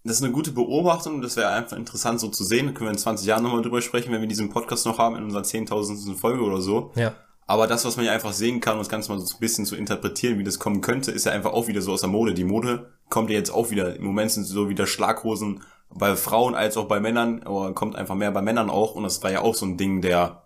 [0.04, 2.68] das ist eine gute Beobachtung, das wäre einfach interessant so zu sehen.
[2.68, 5.16] Da können wir in 20 Jahren nochmal drüber sprechen, wenn wir diesen Podcast noch haben,
[5.16, 6.16] in unserer 10.000.
[6.16, 6.92] Folge oder so.
[6.96, 7.14] Ja.
[7.46, 9.66] Aber das, was man ja einfach sehen kann, um das Ganze mal so ein bisschen
[9.66, 12.34] zu interpretieren, wie das kommen könnte, ist ja einfach auch wieder so aus der Mode.
[12.34, 16.56] Die Mode kommt ja jetzt auch wieder, im Moment sind so wieder Schlaghosen bei Frauen
[16.56, 18.96] als auch bei Männern, aber kommt einfach mehr bei Männern auch.
[18.96, 20.44] Und das war ja auch so ein Ding der,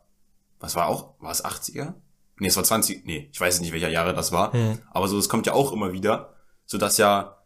[0.60, 1.94] was war auch, war es 80er?
[2.40, 4.56] Nee, es war 20, nee, ich weiß nicht, welcher Jahre das war.
[4.56, 4.80] Mhm.
[4.92, 7.38] Aber so, das kommt ja auch immer wieder, so dass ja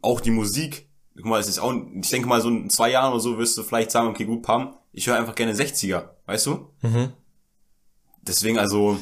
[0.00, 3.12] auch die Musik, guck mal, es ist auch, ich denke mal, so in zwei Jahren
[3.12, 6.46] oder so wirst du vielleicht sagen, okay, gut, Pam, ich höre einfach gerne 60er, weißt
[6.46, 6.70] du?
[6.82, 7.12] Mhm.
[8.22, 8.98] Deswegen also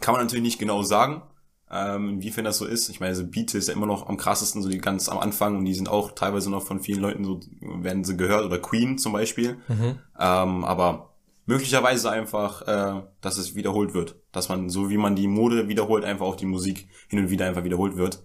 [0.00, 1.22] kann man natürlich nicht genau sagen,
[1.70, 2.88] ähm, inwiefern das so ist.
[2.88, 5.56] Ich meine, so Beat ist ja immer noch am krassesten, so die ganz am Anfang
[5.56, 8.98] und die sind auch teilweise noch von vielen Leuten so, werden sie gehört oder Queen
[8.98, 9.56] zum Beispiel.
[9.68, 9.98] Mhm.
[10.18, 11.14] Ähm, aber
[11.46, 14.16] möglicherweise einfach, äh, dass es wiederholt wird.
[14.32, 17.46] Dass man, so wie man die Mode wiederholt, einfach auch die Musik hin und wieder
[17.46, 18.22] einfach wiederholt wird.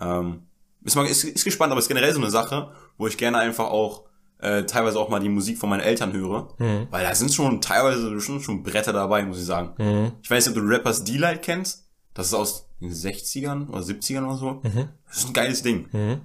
[0.00, 0.42] Ähm,
[0.84, 3.38] ist, mal, ist, ist gespannt, aber es ist generell so eine Sache, wo ich gerne
[3.38, 4.04] einfach auch
[4.42, 6.54] äh, teilweise auch mal die Musik von meinen Eltern höre.
[6.58, 6.88] Mhm.
[6.90, 9.74] Weil da sind schon teilweise schon, schon Bretter dabei, muss ich sagen.
[9.78, 10.12] Mhm.
[10.22, 11.88] Ich weiß nicht, ob du Rappers D-Light kennst.
[12.14, 14.50] Das ist aus den 60ern oder 70ern oder so.
[14.62, 14.88] Mhm.
[15.06, 15.88] Das ist ein geiles Ding.
[15.92, 16.20] Mhm.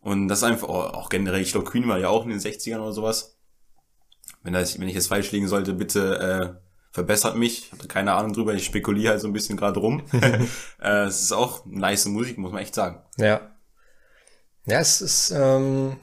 [0.00, 2.40] Und das ist einfach, oh, auch generell, ich glaube, Queen war ja auch in den
[2.40, 3.38] 60ern oder sowas.
[4.42, 7.66] Wenn, das, wenn ich jetzt falsch liegen sollte, bitte äh, verbessert mich.
[7.66, 10.02] Ich habe keine Ahnung drüber, ich spekuliere halt so ein bisschen gerade rum.
[10.80, 13.02] äh, es ist auch nice Musik, muss man echt sagen.
[13.18, 13.52] Ja.
[14.70, 15.96] Ja, es ist, ähm,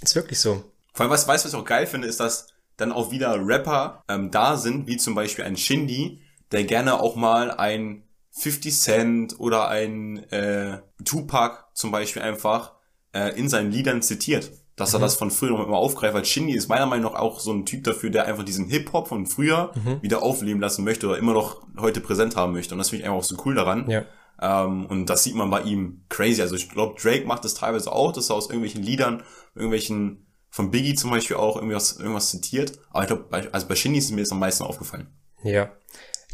[0.00, 0.62] ist wirklich so.
[0.94, 4.02] Vor allem, was, weißt was ich auch geil finde, ist, dass dann auch wieder Rapper
[4.08, 6.20] ähm, da sind, wie zum Beispiel ein Shindy,
[6.52, 12.72] der gerne auch mal ein 50 Cent oder ein äh, Tupac zum Beispiel einfach
[13.12, 14.50] äh, in seinen Liedern zitiert.
[14.74, 17.40] Dass er das von früher noch immer aufgreift, weil Shindy ist meiner Meinung nach auch
[17.40, 21.18] so ein Typ dafür, der einfach diesen Hip-Hop von früher wieder aufleben lassen möchte oder
[21.18, 22.74] immer noch heute präsent haben möchte.
[22.74, 23.88] Und das finde ich einfach auch so cool daran.
[23.90, 24.04] Ja.
[24.42, 26.42] Ähm, und das sieht man bei ihm crazy.
[26.42, 29.22] Also ich glaube, Drake macht das teilweise auch, dass er aus irgendwelchen Liedern,
[29.54, 32.78] irgendwelchen, von Biggie zum Beispiel auch irgendwas, irgendwas zitiert.
[32.90, 35.06] Aber ich glaube, also bei Shindy ist mir das am meisten aufgefallen.
[35.42, 35.70] Ja.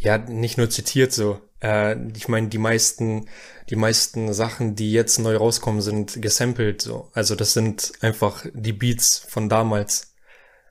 [0.00, 1.38] Ja, nicht nur zitiert so.
[1.62, 3.28] Äh, ich meine, die meisten,
[3.68, 7.10] die meisten Sachen, die jetzt neu rauskommen, sind gesampelt so.
[7.12, 10.07] Also das sind einfach die Beats von damals.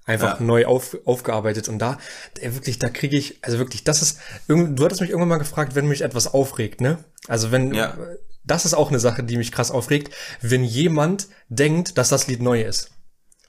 [0.08, 0.46] Einfach Ja.
[0.46, 1.70] neu auf, aufgearbeitet.
[1.70, 2.00] Und da,
[2.40, 4.18] ey, wirklich, da kriege ich, also wirklich, das ist,
[4.48, 6.98] irgend- du hattest mich irgendwann mal gefragt, wenn mich etwas aufregt, ne?
[7.28, 7.96] Also wenn, Ja.
[8.44, 12.42] das ist auch eine Sache, die mich krass aufregt, wenn jemand denkt, dass das Lied
[12.42, 12.90] neu ist.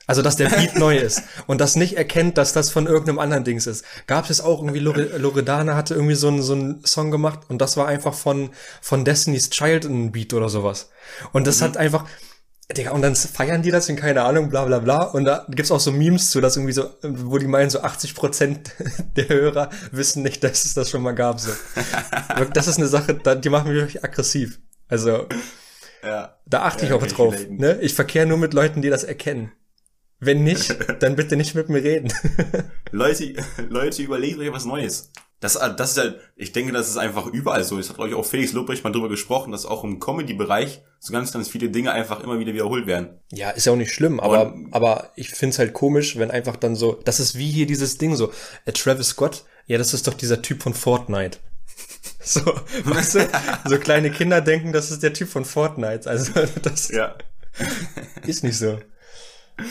[0.08, 3.44] Also, dass der Beat neu ist und das nicht erkennt, dass das von irgendeinem anderen
[3.44, 3.84] Dings ist.
[4.06, 7.58] Gab es auch irgendwie, Lore, Loredana hatte irgendwie so einen, so einen Song gemacht und
[7.60, 8.48] das war einfach von,
[8.80, 10.88] von Destiny's Child ein Beat oder sowas.
[11.32, 12.06] Und das hat einfach,
[12.76, 15.02] Digga, und dann feiern die das in keine Ahnung, bla bla bla.
[15.04, 18.14] Und da gibt's auch so Memes zu, dass irgendwie so, wo die meinen, so 80
[18.14, 18.72] Prozent
[19.16, 21.40] der Hörer wissen nicht, dass es das schon mal gab.
[21.40, 21.50] So.
[22.52, 24.60] Das ist eine Sache, die machen mich wirklich aggressiv.
[24.86, 25.26] Also,
[26.04, 26.36] Ja.
[26.44, 27.32] da achte ich Ja, auch ich drauf.
[27.34, 27.56] relaten.
[27.56, 27.78] Ne?
[27.80, 29.50] Ich verkehre nur mit Leuten, die das erkennen.
[30.20, 32.12] Wenn nicht, dann bitte nicht mit mir reden.
[32.90, 33.34] Leute,
[33.70, 35.10] Leute, überlegt euch was Neues.
[35.40, 37.78] Das, das ist halt, ich denke, das ist einfach überall so.
[37.78, 41.12] Es hat, glaube ich, auch Felix Lobrecht mal drüber gesprochen, dass auch im Comedy-Bereich so
[41.12, 43.20] ganz, ganz viele Dinge einfach immer wieder wiederholt werden.
[43.30, 46.56] Ja, ist ja auch nicht schlimm, aber, Und, aber ich find's halt komisch, wenn einfach
[46.56, 48.32] dann so, das ist wie hier dieses Ding so,
[48.64, 51.38] äh, Travis Scott, ja, das ist doch dieser Typ von Fortnite.
[52.20, 52.40] So,
[52.84, 53.28] weißt du,
[53.64, 56.10] so kleine Kinder denken, das ist der Typ von Fortnite.
[56.10, 57.14] Also das ja.
[58.26, 58.78] ist nicht so.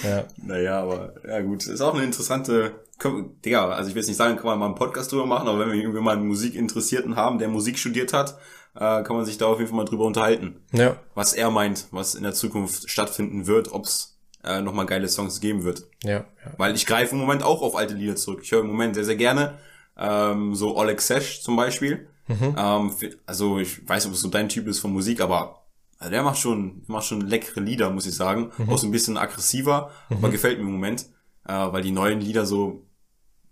[0.04, 0.26] Ja.
[0.38, 4.18] Naja, aber ja gut, ist auch eine interessante, können, Digga, also ich will jetzt nicht
[4.18, 7.16] sagen, kann man mal einen Podcast drüber machen, aber wenn wir irgendwie mal einen Musikinteressierten
[7.16, 8.38] haben, der Musik studiert hat,
[8.76, 10.62] äh, kann man sich da auf jeden Fall mal drüber unterhalten.
[10.72, 10.98] Ja.
[11.16, 15.64] Was er meint, was in der Zukunft stattfinden wird, ob's äh, nochmal geile Songs geben
[15.64, 15.84] wird.
[16.04, 16.26] Ja, ja.
[16.58, 18.42] Weil ich greife im Moment auch auf alte Lieder zurück.
[18.44, 19.58] Ich höre im Moment sehr, sehr gerne
[19.98, 22.08] ähm, so Oleg Sesh zum Beispiel.
[22.28, 22.56] Mhm.
[22.58, 22.92] Ähm,
[23.26, 25.67] also ich weiß, ob es so dein Typ ist von Musik, aber
[26.00, 28.52] also der macht schon, macht schon leckere Lieder, muss ich sagen.
[28.58, 28.70] Mhm.
[28.70, 30.18] Auch so ein bisschen aggressiver, mhm.
[30.18, 31.08] aber gefällt mir im Moment,
[31.46, 32.86] äh, weil die neuen Lieder so,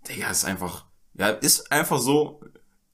[0.08, 2.40] Digga, ist einfach, ja, ist einfach so,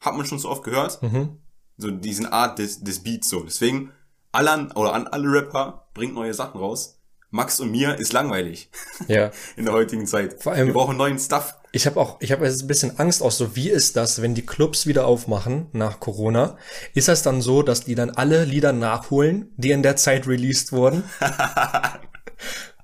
[0.00, 1.02] hat man schon so oft gehört.
[1.02, 1.38] Mhm.
[1.76, 3.42] So diesen Art des, des Beats so.
[3.42, 3.92] Deswegen,
[4.30, 6.98] alle an, oder an alle Rapper bringt neue Sachen raus.
[7.30, 8.70] Max und mir ist langweilig.
[9.08, 9.30] Ja.
[9.56, 10.42] In der heutigen Zeit.
[10.42, 11.54] Vor allem, wir brauchen neuen Stuff.
[11.74, 14.34] Ich habe auch, ich habe jetzt ein bisschen Angst auch so, wie ist das, wenn
[14.34, 16.58] die Clubs wieder aufmachen nach Corona?
[16.92, 20.72] Ist das dann so, dass die dann alle Lieder nachholen, die in der Zeit released
[20.72, 21.02] wurden?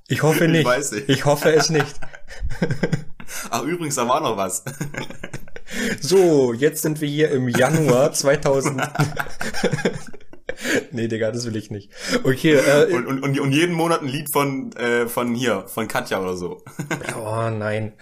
[0.09, 0.61] ich hoffe nicht.
[0.61, 1.09] Ich, weiß nicht.
[1.11, 1.94] ich hoffe es nicht.
[3.51, 4.64] Ach, übrigens, da war noch was.
[6.01, 8.83] so, jetzt sind wir hier im Januar 2000.
[10.92, 11.90] nee, Digga, das will ich nicht.
[12.24, 12.54] Okay.
[12.54, 16.20] Äh, und, und, und, und jeden Monat ein Lied von, äh, von hier, von Katja
[16.20, 16.62] oder so.
[17.16, 17.92] oh nein.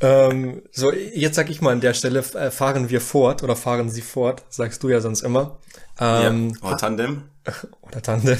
[0.00, 3.90] Ähm, so, jetzt sag ich mal an der Stelle, äh, fahren wir fort oder fahren
[3.90, 5.58] Sie fort, sagst du ja sonst immer.
[5.98, 7.22] Ähm, ja, oder Tandem.
[7.82, 8.38] Oder Tandem.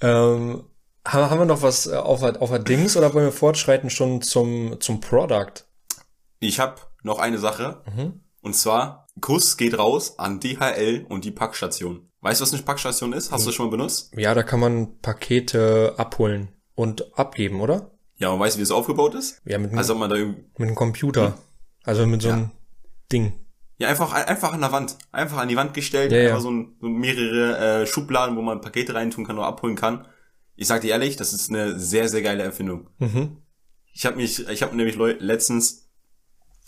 [0.00, 0.64] ähm,
[1.06, 4.22] haben, haben wir noch was äh, auf, auf der Dings oder wollen wir fortschreiten schon
[4.22, 5.64] zum, zum Product?
[6.40, 7.82] Ich habe noch eine Sache.
[7.94, 8.20] Mhm.
[8.40, 12.07] Und zwar, Kuss geht raus an DHL und die Packstation.
[12.20, 13.30] Weißt du, was eine Packstation ist?
[13.30, 14.12] Hast du das schon mal benutzt?
[14.16, 17.92] Ja, da kann man Pakete abholen und abgeben, oder?
[18.16, 19.40] Ja, und weißt du, wie es aufgebaut ist?
[19.44, 21.28] Ja, mit, also, man da mit einem Computer.
[21.28, 21.34] Hm?
[21.84, 22.50] Also mit so einem ja.
[23.12, 23.32] Ding.
[23.78, 24.98] Ja, einfach, einfach an der Wand.
[25.12, 26.10] Einfach an die Wand gestellt.
[26.10, 26.40] Ja, einfach ja.
[26.40, 30.08] So, ein, so mehrere äh, Schubladen, wo man Pakete reintun kann oder abholen kann.
[30.56, 32.90] Ich sag dir ehrlich, das ist eine sehr, sehr geile Erfindung.
[32.98, 33.36] Mhm.
[33.92, 35.88] Ich habe mich, ich habe nämlich letztens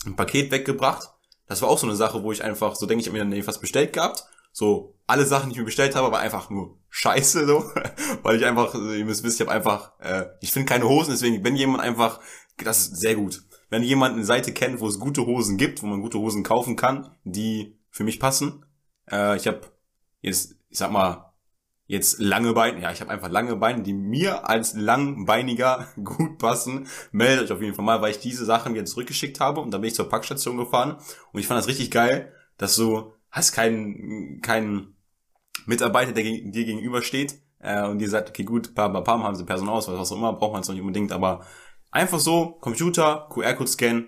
[0.05, 1.09] ein Paket weggebracht.
[1.47, 3.47] Das war auch so eine Sache, wo ich einfach so denke, ich habe mir dann
[3.47, 7.45] was bestellt gehabt so, alle Sachen, die ich mir bestellt habe, war einfach nur scheiße,
[7.45, 7.63] so.
[8.23, 11.43] Weil ich einfach, ihr müsst wissen, ich habe einfach, äh, ich finde keine Hosen, deswegen,
[11.43, 12.19] wenn jemand einfach,
[12.57, 13.43] das ist sehr gut.
[13.69, 16.75] Wenn jemand eine Seite kennt, wo es gute Hosen gibt, wo man gute Hosen kaufen
[16.75, 18.65] kann, die für mich passen.
[19.09, 19.61] Äh, ich habe
[20.21, 21.33] jetzt, ich sag mal,
[21.87, 26.87] jetzt lange Beine, ja, ich habe einfach lange Beine, die mir als langbeiniger gut passen.
[27.11, 29.81] Meldet euch auf jeden Fall mal, weil ich diese Sachen jetzt zurückgeschickt habe und dann
[29.81, 30.97] bin ich zur Packstation gefahren
[31.33, 34.95] und ich fand das richtig geil, dass so hast keinen, keinen
[35.65, 39.45] Mitarbeiter, der dir gegenübersteht äh, und dir sagt, okay gut, pam, pam, pam, haben sie
[39.45, 41.45] Personalausweis, was auch immer, braucht man es noch nicht unbedingt, aber
[41.91, 44.07] einfach so, Computer, QR-Code scannen,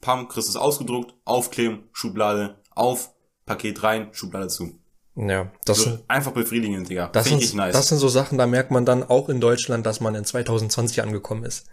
[0.00, 3.14] pam, kriegst es ausgedruckt, aufkleben, Schublade, auf,
[3.46, 4.78] Paket rein, Schublade zu.
[5.16, 7.08] Ja, das so, sind, einfach befriedigend, Digga.
[7.08, 7.72] Das sind, nice.
[7.72, 11.02] das sind so Sachen, da merkt man dann auch in Deutschland, dass man in 2020
[11.02, 11.66] angekommen ist.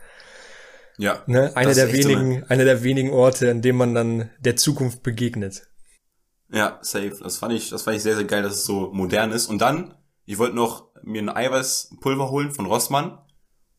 [0.98, 1.21] Ja.
[1.28, 1.52] Ne?
[1.56, 5.04] Eine der wenigen, so eine, eine der wenigen Orte, in dem man dann der Zukunft
[5.04, 5.67] begegnet.
[6.52, 7.18] Ja, safe.
[7.22, 9.48] Das fand ich, das fand ich sehr, sehr geil, dass es so modern ist.
[9.48, 13.18] Und dann, ich wollte noch mir ein Eiweißpulver holen von Rossmann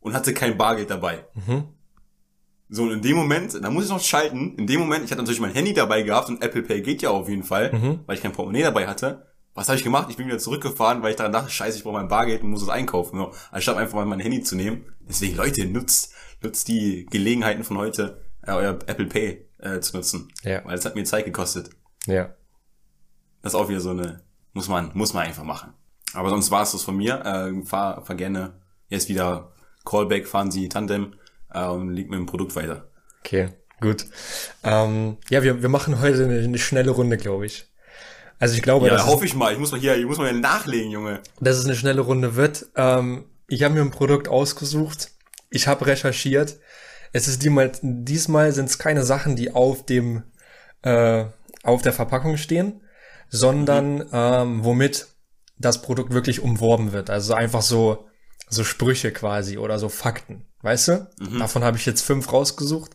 [0.00, 1.26] und hatte kein Bargeld dabei.
[1.34, 1.64] Mhm.
[2.68, 4.56] So, und in dem Moment, da muss ich noch schalten.
[4.56, 7.10] In dem Moment, ich hatte natürlich mein Handy dabei gehabt und Apple Pay geht ja
[7.10, 8.00] auf jeden Fall, mhm.
[8.06, 9.26] weil ich kein Portemonnaie dabei hatte.
[9.54, 10.08] Was habe ich gemacht?
[10.10, 12.62] Ich bin wieder zurückgefahren, weil ich daran dachte, scheiße, ich brauche mein Bargeld und muss
[12.62, 13.18] es einkaufen.
[13.18, 14.84] So, anstatt einfach mal mein Handy zu nehmen.
[15.08, 20.28] Deswegen, Leute, nutzt, nutzt die Gelegenheiten von heute, äh, euer Apple Pay äh, zu nutzen.
[20.42, 20.62] Ja.
[20.64, 21.70] Weil es hat mir Zeit gekostet.
[22.06, 22.34] Ja.
[23.46, 24.22] Das ist auch wieder so eine,
[24.54, 25.72] muss man, muss man einfach machen.
[26.14, 27.24] Aber sonst war es das von mir.
[27.24, 28.54] Äh, fahr, fahr gerne
[28.88, 29.52] jetzt wieder
[29.84, 31.14] Callback, fahren Sie Tandem
[31.54, 32.90] äh, und liegt mit dem Produkt weiter.
[33.20, 34.06] Okay, gut.
[34.64, 37.72] Ähm, ja, wir, wir machen heute eine, eine schnelle Runde, glaube ich.
[38.40, 39.52] Also ich glaube, ja, hoffe ich mal.
[39.52, 41.20] Ich muss mal hier, ich muss mal hier nachlegen, Junge.
[41.38, 42.66] Dass es eine schnelle Runde wird.
[42.74, 45.12] Ähm, ich habe mir ein Produkt ausgesucht.
[45.50, 46.58] Ich habe recherchiert.
[47.12, 50.24] Es ist diesmal, diesmal sind es keine Sachen, die auf dem
[50.82, 51.26] äh,
[51.62, 52.80] auf der Verpackung stehen,
[53.28, 54.08] sondern mhm.
[54.12, 55.06] ähm, womit
[55.58, 57.10] das Produkt wirklich umworben wird.
[57.10, 58.06] Also einfach so,
[58.48, 60.46] so Sprüche quasi oder so Fakten.
[60.62, 61.10] Weißt du?
[61.18, 61.38] Mhm.
[61.38, 62.92] Davon habe ich jetzt fünf rausgesucht.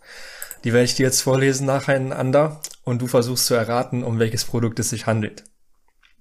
[0.63, 4.79] Die werde ich dir jetzt vorlesen nacheinander und du versuchst zu erraten, um welches Produkt
[4.79, 5.43] es sich handelt.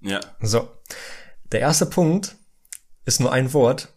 [0.01, 0.19] Ja.
[0.41, 0.67] So.
[1.51, 2.37] Der erste Punkt
[3.05, 3.93] ist nur ein Wort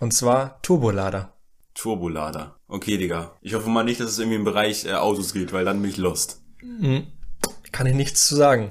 [0.00, 1.34] und zwar Turbolader.
[1.74, 2.58] Turbolader.
[2.68, 3.36] Okay, Digga.
[3.42, 5.90] Ich hoffe mal nicht, dass es irgendwie im Bereich äh, Autos geht, weil dann bin
[5.90, 6.42] ich lost.
[6.62, 7.06] Mhm.
[7.70, 8.70] Kann ich nichts zu sagen.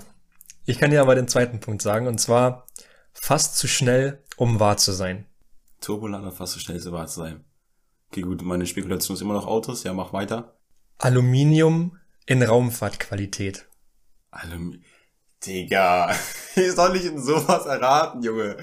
[0.66, 2.66] Ich kann dir aber den zweiten Punkt sagen, und zwar
[3.14, 5.26] fast zu schnell, um wahr zu sein.
[5.80, 7.46] Turbolader fast so schnell, um wahr zu sein.
[8.12, 9.84] Okay, gut, meine Spekulation ist immer noch Autos.
[9.84, 10.58] Ja, mach weiter.
[10.98, 13.68] Aluminium in Raumfahrtqualität.
[14.32, 14.84] Aluminium.
[15.46, 16.16] Digga,
[16.56, 18.58] ich soll nicht in sowas erraten, Junge.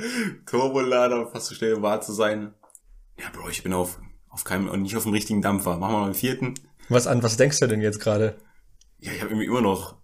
[0.47, 2.55] Turbolader fast so schnell, um wahr zu sein.
[3.19, 5.77] Ja, Bro, ich bin auf, auf keinem, und nicht auf dem richtigen Dampfer.
[5.77, 6.55] Machen wir mal einen vierten.
[6.89, 8.37] Was an, was denkst du denn jetzt gerade?
[8.99, 10.02] Ja, ich habe irgendwie immer noch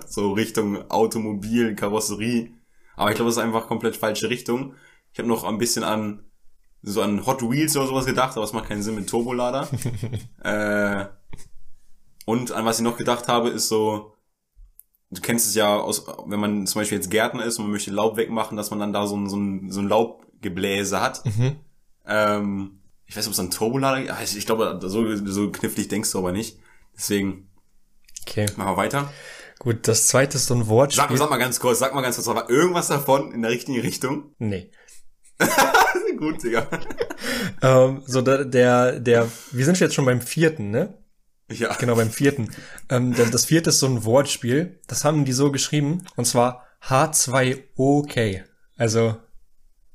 [0.06, 2.52] so Richtung Automobil, Karosserie.
[2.96, 4.74] Aber ich glaube, das ist einfach komplett falsche Richtung.
[5.12, 6.24] Ich habe noch ein bisschen an
[6.82, 9.68] so an Hot Wheels oder sowas gedacht, aber es macht keinen Sinn mit Turbolader.
[10.42, 11.06] äh,
[12.24, 14.14] und an was ich noch gedacht habe, ist so,
[15.10, 17.92] du kennst es ja aus, wenn man zum Beispiel jetzt Gärtner ist und man möchte
[17.92, 21.24] Laub wegmachen, dass man dann da so ein, so ein, so ein Laubgebläse hat.
[21.24, 21.56] Mhm.
[22.04, 24.34] Ähm, ich weiß nicht, ob es ein Turbolader ist.
[24.34, 26.58] Ich glaube, so, so knifflig denkst du aber nicht.
[26.96, 27.48] Deswegen,
[28.26, 28.46] Okay.
[28.56, 29.12] machen wir weiter.
[29.62, 31.06] Gut, das zweite ist so ein Wortspiel.
[31.06, 33.78] Sag, sag mal ganz kurz, sag mal ganz kurz, war irgendwas davon in der richtigen
[33.80, 34.34] Richtung?
[34.40, 34.72] Nee.
[36.18, 36.66] Gut, Digga.
[37.62, 40.98] Ähm, so der, der, der, wir sind jetzt schon beim vierten, ne?
[41.48, 41.72] Ja.
[41.76, 42.50] Genau, beim vierten.
[42.88, 44.80] Ähm, das, das vierte ist so ein Wortspiel.
[44.88, 46.04] Das haben die so geschrieben.
[46.16, 48.42] Und zwar H2OK.
[48.76, 49.16] Also,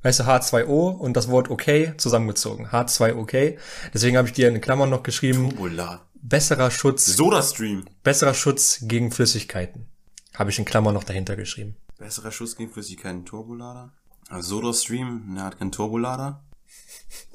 [0.00, 2.68] weißt du, H2O und das Wort OK zusammengezogen.
[2.68, 3.58] H2OK.
[3.92, 6.07] Deswegen habe ich dir in Klammern noch geschrieben, Turbola.
[6.28, 7.84] Besserer Schutz, Soda-Stream.
[8.02, 9.88] besserer Schutz gegen Flüssigkeiten.
[10.34, 11.76] Habe ich in Klammern noch dahinter geschrieben.
[11.98, 13.24] Besserer Schutz gegen Flüssigkeiten.
[13.24, 13.92] Turbolader?
[14.28, 16.44] Also Soda-Stream, ne, hat keinen Turbolader.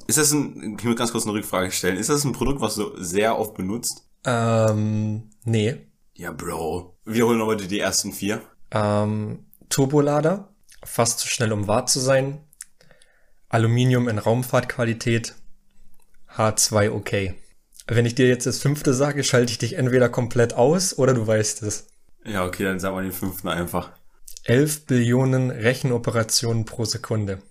[0.06, 1.96] Ist das ein, ich muss ganz kurz eine Rückfrage stellen.
[1.96, 4.04] Ist das ein Produkt, was du sehr oft benutzt?
[4.24, 5.76] Ähm, nee.
[6.14, 6.96] Ja, Bro.
[7.04, 8.42] Wir holen heute die ersten vier.
[8.70, 10.54] Ähm, Turbolader,
[10.84, 12.40] fast zu schnell, um wahr zu sein.
[13.48, 15.34] Aluminium in Raumfahrtqualität.
[16.36, 17.34] H2OK.
[17.86, 21.26] Wenn ich dir jetzt das fünfte sage, schalte ich dich entweder komplett aus oder du
[21.26, 21.86] weißt es.
[22.24, 23.92] Ja, okay, dann sagen wir den fünften einfach.
[24.44, 27.42] 11 Billionen Rechenoperationen pro Sekunde.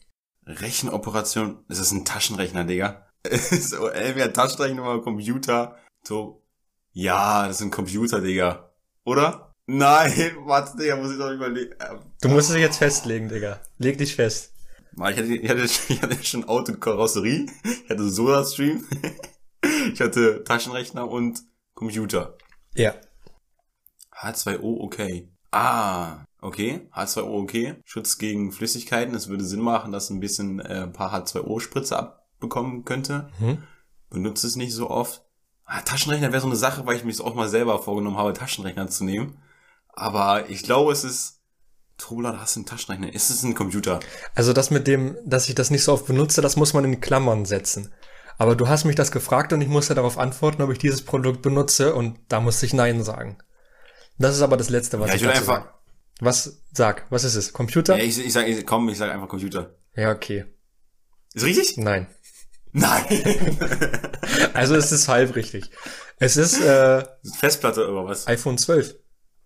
[0.45, 1.59] Rechenoperation.
[1.69, 3.07] Ist das ein Taschenrechner, Digga?
[3.31, 5.77] so, ey, wer Taschenrechner oder Computer?
[6.03, 6.43] So.
[6.91, 8.71] Ja, das ist ein Computer, Digga.
[9.05, 9.53] Oder?
[9.67, 10.11] Nein,
[10.45, 11.73] warte, Digga, muss ich doch überlegen.
[11.79, 13.61] Ähm, Du musst es jetzt festlegen, Digga.
[13.77, 14.51] Leg dich fest.
[14.95, 18.83] Mal, Ich hatte, ich hatte, ich hatte schon Autokarosserie, ich hatte Soda-Stream,
[19.91, 21.41] ich hatte Taschenrechner und
[21.73, 22.37] Computer.
[22.75, 22.93] Ja.
[24.15, 25.29] H2O, okay.
[25.51, 26.87] Ah, okay.
[26.93, 27.75] H2O, okay.
[27.83, 29.15] Schutz gegen Flüssigkeiten.
[29.15, 33.29] Es würde Sinn machen, dass ein bisschen äh, ein paar H2O-Spritze abbekommen könnte.
[33.39, 33.63] Mhm.
[34.09, 35.23] Benutze es nicht so oft.
[35.65, 38.87] Ah, Taschenrechner wäre so eine Sache, weil ich mich auch mal selber vorgenommen habe, Taschenrechner
[38.87, 39.37] zu nehmen.
[39.89, 41.39] Aber ich glaube, es ist...
[41.97, 43.13] Turbolader hast du einen Taschenrechner.
[43.13, 43.99] Ist es ein Computer?
[44.33, 46.99] Also das mit dem, dass ich das nicht so oft benutze, das muss man in
[46.99, 47.93] Klammern setzen.
[48.37, 51.41] Aber du hast mich das gefragt und ich musste darauf antworten, ob ich dieses Produkt
[51.41, 53.37] benutze und da musste ich Nein sagen.
[54.17, 55.65] Das ist aber das Letzte, was Ja, ich, ich dazu einfach...
[55.65, 55.69] sage.
[56.19, 57.05] Was sag?
[57.09, 57.53] Was ist es?
[57.53, 57.97] Computer?
[57.97, 59.75] Ja, ich, ich sag, ich, komm, ich sag einfach Computer.
[59.95, 60.45] Ja, okay.
[61.33, 61.77] Ist richtig?
[61.77, 62.07] Nein.
[62.71, 63.03] Nein.
[64.53, 65.69] Also es ist halb richtig.
[66.19, 67.03] Es ist äh,
[67.37, 68.27] Festplatte oder was?
[68.27, 68.95] iPhone 12.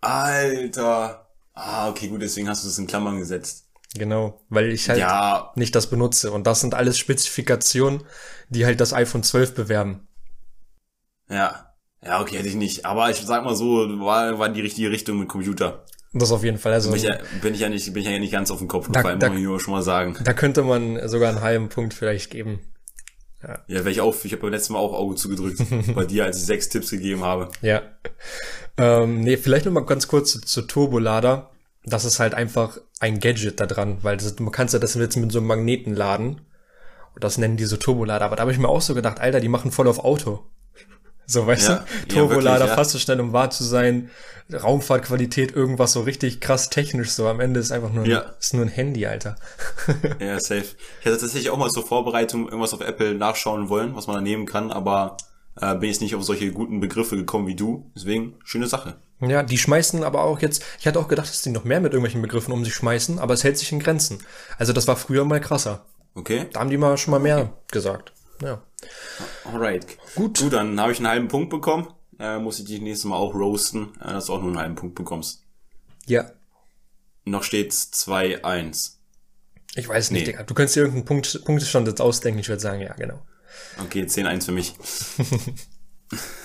[0.01, 1.27] Alter.
[1.53, 3.66] Ah, okay, gut, deswegen hast du es in Klammern gesetzt.
[3.97, 6.31] Genau, weil ich halt Ja, nicht das benutze.
[6.31, 8.03] Und das sind alles Spezifikationen,
[8.49, 10.07] die halt das iPhone 12 bewerben.
[11.29, 11.63] ja.
[12.05, 12.85] Ja, okay, hätte ich nicht.
[12.85, 15.83] Aber ich sag mal so, war, war die richtige Richtung mit Computer.
[16.13, 16.71] Das auf jeden Fall.
[16.73, 18.67] Also Bin ich, ja, bin ich ja nicht, bin ich ja nicht ganz auf den
[18.67, 20.15] Kopf Da- gefallen, muss ich schon mal sagen.
[20.23, 22.59] da könnte man sogar einen halben Punkt vielleicht geben.
[23.41, 25.59] Ja, wäre ich auch, ich habe beim letzten Mal auch Auge zugedrückt
[25.95, 27.49] bei dir, als ich sechs Tipps gegeben habe.
[27.61, 27.81] Ja.
[28.77, 31.49] Ähm, nee, vielleicht noch mal ganz kurz zu, zu Turbolader.
[31.89, 35.15] Das ist halt einfach ein Gadget da dran, weil das, man kannst ja das jetzt
[35.17, 36.41] mit so einem Magneten laden.
[37.15, 38.25] Und das nennen die so Turbolader.
[38.25, 40.43] Aber da habe ich mir auch so gedacht, Alter, die machen voll auf Auto.
[41.29, 41.81] So, weißt Ja, du?
[42.15, 42.73] ja, Turbolader ja.
[42.75, 44.09] fast so schnell, um wahr zu sein.
[44.53, 47.27] Raumfahrtqualität, irgendwas so richtig krass technisch so.
[47.27, 49.35] Am Ende ist einfach nur, ein, ist nur ein Handy, Alter.
[50.21, 50.63] Ja, safe.
[51.01, 54.21] Ich hatte tatsächlich auch mal zur Vorbereitung irgendwas auf Apple nachschauen wollen, was man da
[54.21, 55.17] nehmen kann, aber
[55.59, 57.91] äh, bin jetzt nicht auf solche guten Begriffe gekommen wie du.
[57.93, 58.95] Deswegen, schöne Sache.
[59.19, 61.93] Ja, die schmeißen aber auch jetzt, ich hatte auch gedacht, dass die noch mehr mit
[61.93, 64.23] irgendwelchen Begriffen um sich schmeißen, aber es hält sich in Grenzen.
[64.57, 65.85] Also das war früher mal krasser.
[66.13, 66.45] Okay?
[66.53, 68.13] Da haben die mal schon mal mehr gesagt.
[68.41, 68.61] Ja.
[69.45, 69.87] Alright.
[70.15, 70.39] Gut.
[70.39, 71.87] Gut, dann habe ich einen halben Punkt bekommen.
[72.19, 74.75] Äh, muss ich dich nächstes Mal auch roasten, äh, dass du auch nur einen halben
[74.75, 75.43] Punkt bekommst.
[76.05, 76.31] Ja.
[77.25, 78.93] Noch steht's 2-1.
[79.75, 80.31] Ich weiß nicht, Nee.
[80.31, 80.43] Digga.
[80.43, 82.39] Du könntest dir irgendeinen Punkt, Punktestand jetzt ausdenken.
[82.39, 83.21] Ich würde sagen, ja, genau.
[83.83, 84.75] Okay, 10-1 für mich.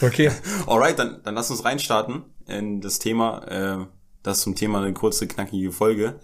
[0.01, 0.33] Okay.
[0.67, 3.87] Alright, dann, dann lass uns reinstarten in das Thema, äh,
[4.23, 6.21] das zum Thema eine kurze, knackige Folge.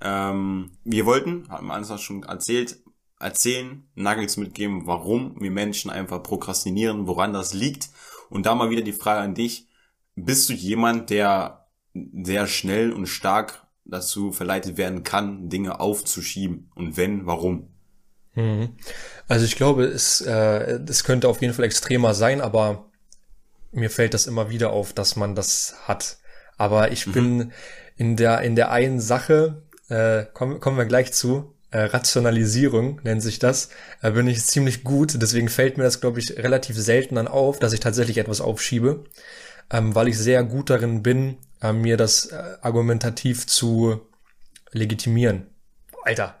[0.00, 2.78] Ähm, wir wollten, haben wir alles schon erzählt,
[3.18, 7.90] erzählen, Nuggets mitgeben, warum wir Menschen einfach prokrastinieren, woran das liegt.
[8.30, 9.68] Und da mal wieder die Frage an dich,
[10.16, 16.70] bist du jemand, der sehr schnell und stark dazu verleitet werden kann, Dinge aufzuschieben?
[16.74, 17.68] Und wenn, warum?
[18.34, 18.70] Mhm.
[19.28, 22.89] Also ich glaube, es, äh, es könnte auf jeden Fall extremer sein, aber
[23.72, 26.18] mir fällt das immer wieder auf, dass man das hat.
[26.56, 27.12] Aber ich mhm.
[27.12, 27.52] bin
[27.96, 33.22] in der, in der einen Sache, äh, kommen, kommen wir gleich zu, äh, Rationalisierung nennt
[33.22, 33.70] sich das,
[34.02, 35.20] äh, bin ich ziemlich gut.
[35.20, 39.04] Deswegen fällt mir das, glaube ich, relativ selten dann auf, dass ich tatsächlich etwas aufschiebe,
[39.70, 44.00] ähm, weil ich sehr gut darin bin, äh, mir das äh, argumentativ zu
[44.72, 45.46] legitimieren.
[46.02, 46.40] Alter,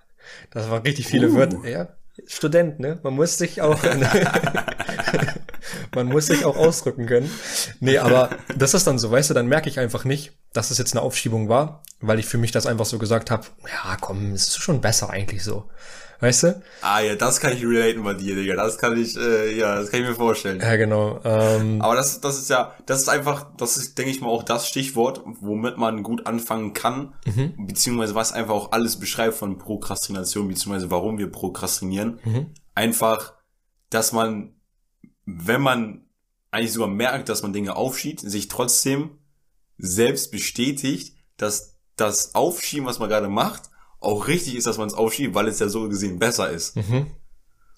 [0.50, 1.34] das waren richtig viele uh.
[1.34, 1.68] Wörter.
[1.68, 1.88] Ja,
[2.26, 2.98] Student, ne?
[3.02, 3.80] Man muss sich auch,
[5.94, 7.30] man muss sich auch ausdrücken können.
[7.80, 10.78] Nee, aber das ist dann so, weißt du, dann merke ich einfach nicht, dass es
[10.78, 14.32] jetzt eine Aufschiebung war, weil ich für mich das einfach so gesagt habe, ja, komm,
[14.32, 15.68] es ist schon besser eigentlich so.
[16.20, 16.62] Weißt du?
[16.82, 18.54] Ah ja, das kann ich relaten bei dir, Digga.
[18.54, 20.60] Das kann ich, äh, ja, das kann ich mir vorstellen.
[20.60, 21.18] Ja, genau.
[21.24, 24.42] Ähm, Aber das, das ist ja, das ist einfach, das ist, denke ich mal, auch
[24.42, 27.66] das Stichwort, womit man gut anfangen kann, mhm.
[27.66, 32.20] beziehungsweise was einfach auch alles beschreibt von Prokrastination, beziehungsweise warum wir prokrastinieren.
[32.22, 32.46] Mhm.
[32.74, 33.32] Einfach,
[33.88, 34.59] dass man,
[35.38, 36.04] wenn man
[36.50, 39.10] eigentlich sogar merkt, dass man Dinge aufschiebt, sich trotzdem
[39.78, 43.70] selbst bestätigt, dass das Aufschieben, was man gerade macht,
[44.00, 46.76] auch richtig ist, dass man es aufschiebt, weil es ja so gesehen besser ist.
[46.76, 47.06] Mhm.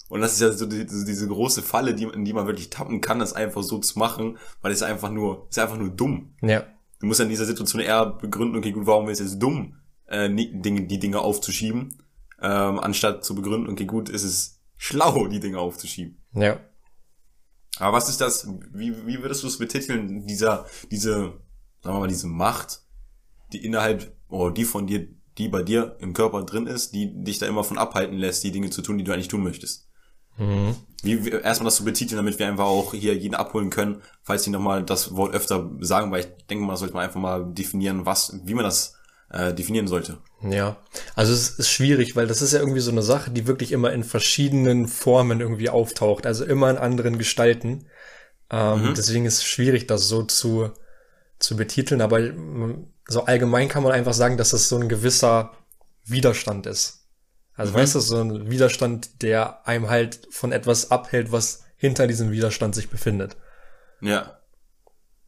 [0.09, 3.01] Und das ist ja so die, diese große Falle, die, in die man wirklich tappen
[3.01, 6.35] kann, das einfach so zu machen, weil es einfach nur, ist einfach nur dumm.
[6.41, 6.63] Ja.
[6.99, 10.29] Du musst ja in dieser Situation eher begründen, okay, gut, warum ist es dumm, äh,
[10.29, 11.97] Dinge, die Dinge aufzuschieben,
[12.41, 16.21] ähm, anstatt zu begründen, okay, gut, ist es schlau, die Dinge aufzuschieben.
[16.33, 16.59] Ja.
[17.79, 21.33] Aber was ist das, wie, wie würdest du es betiteln, dieser, diese,
[21.81, 22.81] sagen wir mal, diese Macht,
[23.51, 25.07] die innerhalb, oder die von dir
[25.37, 28.51] die bei dir im Körper drin ist, die dich da immer von abhalten lässt, die
[28.51, 29.87] Dinge zu tun, die du eigentlich tun möchtest.
[30.37, 30.75] Mhm.
[31.01, 34.43] Wie, wie erstmal das zu betiteln, damit wir einfach auch hier jeden abholen können, falls
[34.43, 38.05] sie nochmal das Wort öfter sagen, weil ich denke mal, sollte man einfach mal definieren,
[38.05, 38.95] was, wie man das
[39.33, 40.19] äh, definieren sollte.
[40.41, 40.77] Ja,
[41.15, 43.91] also es ist schwierig, weil das ist ja irgendwie so eine Sache, die wirklich immer
[43.91, 47.87] in verschiedenen Formen irgendwie auftaucht, also immer in anderen Gestalten.
[48.49, 48.93] Ähm, mhm.
[48.95, 50.71] Deswegen ist es schwierig, das so zu,
[51.39, 52.21] zu betiteln, aber
[53.07, 55.51] so allgemein kann man einfach sagen, dass das so ein gewisser
[56.05, 57.07] Widerstand ist.
[57.55, 57.77] Also mhm.
[57.77, 62.75] weißt du, so ein Widerstand, der einem halt von etwas abhält, was hinter diesem Widerstand
[62.75, 63.35] sich befindet.
[64.01, 64.39] Ja.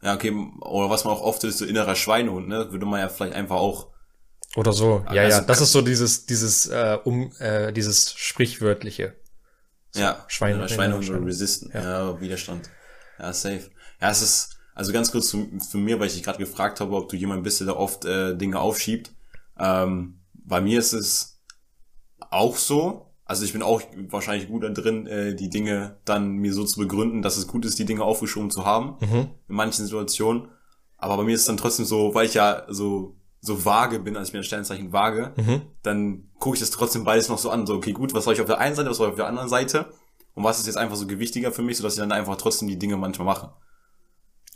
[0.02, 0.32] Ja, okay,
[0.62, 2.72] oder was man auch oft ist, so innerer Schweinehund, ne?
[2.72, 3.95] Würde man ja vielleicht einfach auch.
[4.56, 5.44] Oder so, ja, also, ja.
[5.44, 9.16] Das ist so dieses, dieses, äh, um, äh, dieses sprichwörtliche.
[9.92, 11.82] So, ja, Schweine, Schweinehund oder Resisten, ja.
[11.82, 12.70] ja, Widerstand.
[13.20, 13.70] Ja, safe.
[14.02, 16.96] Ja, es ist, also ganz kurz zu, für mir, weil ich dich gerade gefragt habe,
[16.96, 19.12] ob du jemand bist, der da oft äh, Dinge aufschiebt.
[19.58, 21.42] Ähm, bei mir ist es
[22.30, 23.14] auch so.
[23.24, 26.80] Also ich bin auch wahrscheinlich gut da drin, äh, die Dinge dann mir so zu
[26.80, 28.98] begründen, dass es gut ist, die Dinge aufgeschoben zu haben.
[29.00, 29.30] Mhm.
[29.48, 30.50] In manchen Situationen.
[30.98, 33.16] Aber bei mir ist es dann trotzdem so, weil ich ja so
[33.46, 35.62] so vage bin, als ich mir ein Sternzeichen vage, mhm.
[35.84, 37.66] dann gucke ich das trotzdem beides noch so an.
[37.66, 39.28] So, okay, gut, was soll ich auf der einen Seite, was soll ich auf der
[39.28, 39.92] anderen Seite?
[40.34, 42.78] Und was ist jetzt einfach so gewichtiger für mich, sodass ich dann einfach trotzdem die
[42.78, 43.54] Dinge manchmal mache.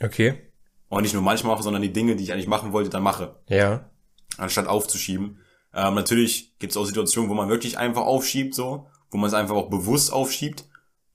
[0.01, 0.51] Okay.
[0.89, 3.35] Und nicht nur manchmal mache, sondern die Dinge, die ich eigentlich machen wollte, dann mache.
[3.47, 3.89] Ja.
[4.37, 5.39] Anstatt aufzuschieben.
[5.73, 9.33] Ähm, natürlich gibt es auch Situationen, wo man wirklich einfach aufschiebt, so, wo man es
[9.33, 10.65] einfach auch bewusst aufschiebt,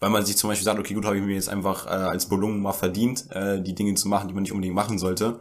[0.01, 2.29] weil man sich zum Beispiel sagt, okay, gut, habe ich mir jetzt einfach äh, als
[2.29, 5.41] Belohnung mal verdient, äh, die Dinge zu machen, die man nicht unbedingt machen sollte.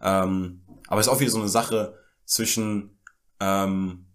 [0.00, 2.98] Ähm, aber es ist auch wieder so eine Sache zwischen,
[3.40, 4.06] ähm,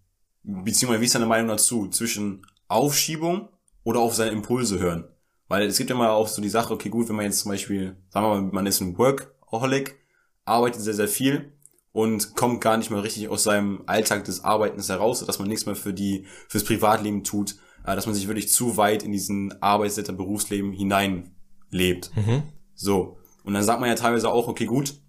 [0.44, 3.50] beziehungsweise wie ist deine Meinung dazu, zwischen Aufschiebung
[3.84, 5.06] oder auf seine Impulse hören?
[5.48, 7.52] Weil es gibt ja mal auch so die Sache, okay, gut, wenn man jetzt zum
[7.52, 9.98] Beispiel, sagen wir mal, man ist ein Workaholic,
[10.46, 11.54] arbeitet sehr, sehr viel
[11.92, 15.66] und kommt gar nicht mehr richtig aus seinem Alltag des Arbeitens heraus, dass man nichts
[15.66, 19.62] mehr für die, fürs Privatleben tut, äh, dass man sich wirklich zu weit in diesen
[19.62, 22.12] Arbeitsleiter Berufsleben hineinlebt.
[22.16, 22.44] Mhm.
[22.74, 23.18] So.
[23.44, 25.01] Und dann sagt man ja teilweise auch, okay, gut,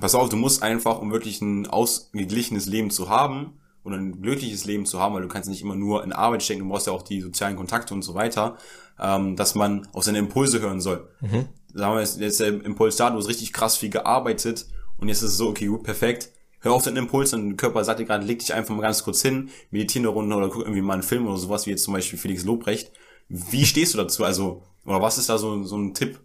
[0.00, 3.54] pass auf, du musst einfach, um wirklich ein ausgeglichenes Leben zu haben,
[3.86, 6.62] und ein glückliches Leben zu haben, weil du kannst nicht immer nur in Arbeit stecken,
[6.64, 8.56] du brauchst ja auch die sozialen Kontakte und so weiter,
[9.00, 11.08] ähm, dass man auf seine Impulse hören soll.
[11.20, 11.46] Mhm.
[11.72, 14.66] Sagen wir jetzt, jetzt der Impuls da, du hast richtig krass viel gearbeitet
[14.98, 16.30] und jetzt ist es so, okay, gut, perfekt.
[16.58, 19.22] Hör auf deinen Impuls, dein Körper sagt dir gerade, leg dich einfach mal ganz kurz
[19.22, 21.94] hin, meditiere eine Runde oder guck irgendwie mal einen Film oder sowas, wie jetzt zum
[21.94, 22.90] Beispiel Felix Lobrecht.
[23.28, 24.24] Wie stehst du dazu?
[24.24, 26.18] Also, oder was ist da so, so ein Tipp?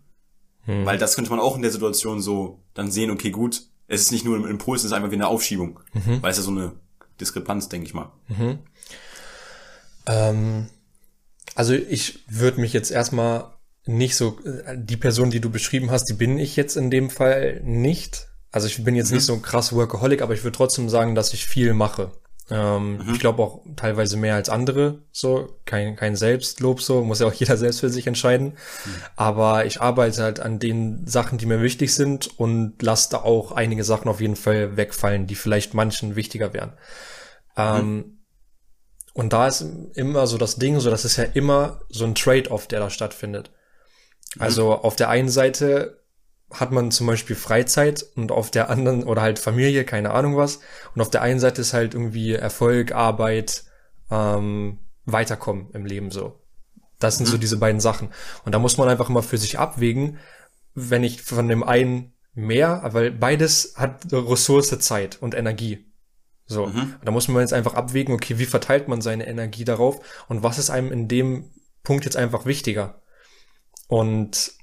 [0.66, 0.86] Hm.
[0.86, 4.12] Weil das könnte man auch in der Situation so dann sehen, okay, gut, es ist
[4.12, 5.80] nicht nur ein Impuls, es ist einfach wie eine Aufschiebung.
[5.94, 6.22] Mhm.
[6.22, 6.74] Weil es ja so eine
[7.20, 8.12] Diskrepanz, denke ich mal.
[8.30, 8.60] Mhm.
[10.06, 10.68] Ähm,
[11.56, 13.54] also ich würde mich jetzt erstmal
[13.86, 14.38] nicht so,
[14.76, 18.28] die Person, die du beschrieben hast, die bin ich jetzt in dem Fall nicht.
[18.52, 19.18] Also ich bin jetzt mhm.
[19.18, 22.12] nicht so ein krass Workaholic, aber ich würde trotzdem sagen, dass ich viel mache.
[22.50, 23.14] Ähm, mhm.
[23.14, 27.34] Ich glaube auch teilweise mehr als andere, so kein, kein Selbstlob, so muss ja auch
[27.34, 28.50] jeder selbst für sich entscheiden.
[28.86, 28.96] Mhm.
[29.16, 33.52] Aber ich arbeite halt an den Sachen, die mir wichtig sind und lasse da auch
[33.52, 36.74] einige Sachen auf jeden Fall wegfallen, die vielleicht manchen wichtiger wären.
[37.56, 38.18] Ähm, mhm.
[39.14, 42.68] und da ist immer so das Ding, so das ist ja immer so ein Trade-off,
[42.68, 43.52] der da stattfindet.
[44.36, 44.42] Mhm.
[44.42, 46.01] Also auf der einen Seite
[46.54, 50.60] hat man zum Beispiel Freizeit und auf der anderen oder halt Familie, keine Ahnung was.
[50.96, 53.64] Und auf der einen Seite ist halt irgendwie Erfolg, Arbeit,
[54.10, 56.40] ähm, Weiterkommen im Leben so.
[57.00, 57.32] Das sind mhm.
[57.32, 58.10] so diese beiden Sachen.
[58.46, 60.20] Und da muss man einfach immer für sich abwägen,
[60.74, 65.92] wenn ich von dem einen mehr, weil beides hat Ressource Zeit und Energie.
[66.46, 66.96] So, mhm.
[67.04, 70.58] da muss man jetzt einfach abwägen, okay, wie verteilt man seine Energie darauf und was
[70.58, 71.50] ist einem in dem
[71.84, 73.02] Punkt jetzt einfach wichtiger?
[73.88, 74.54] Und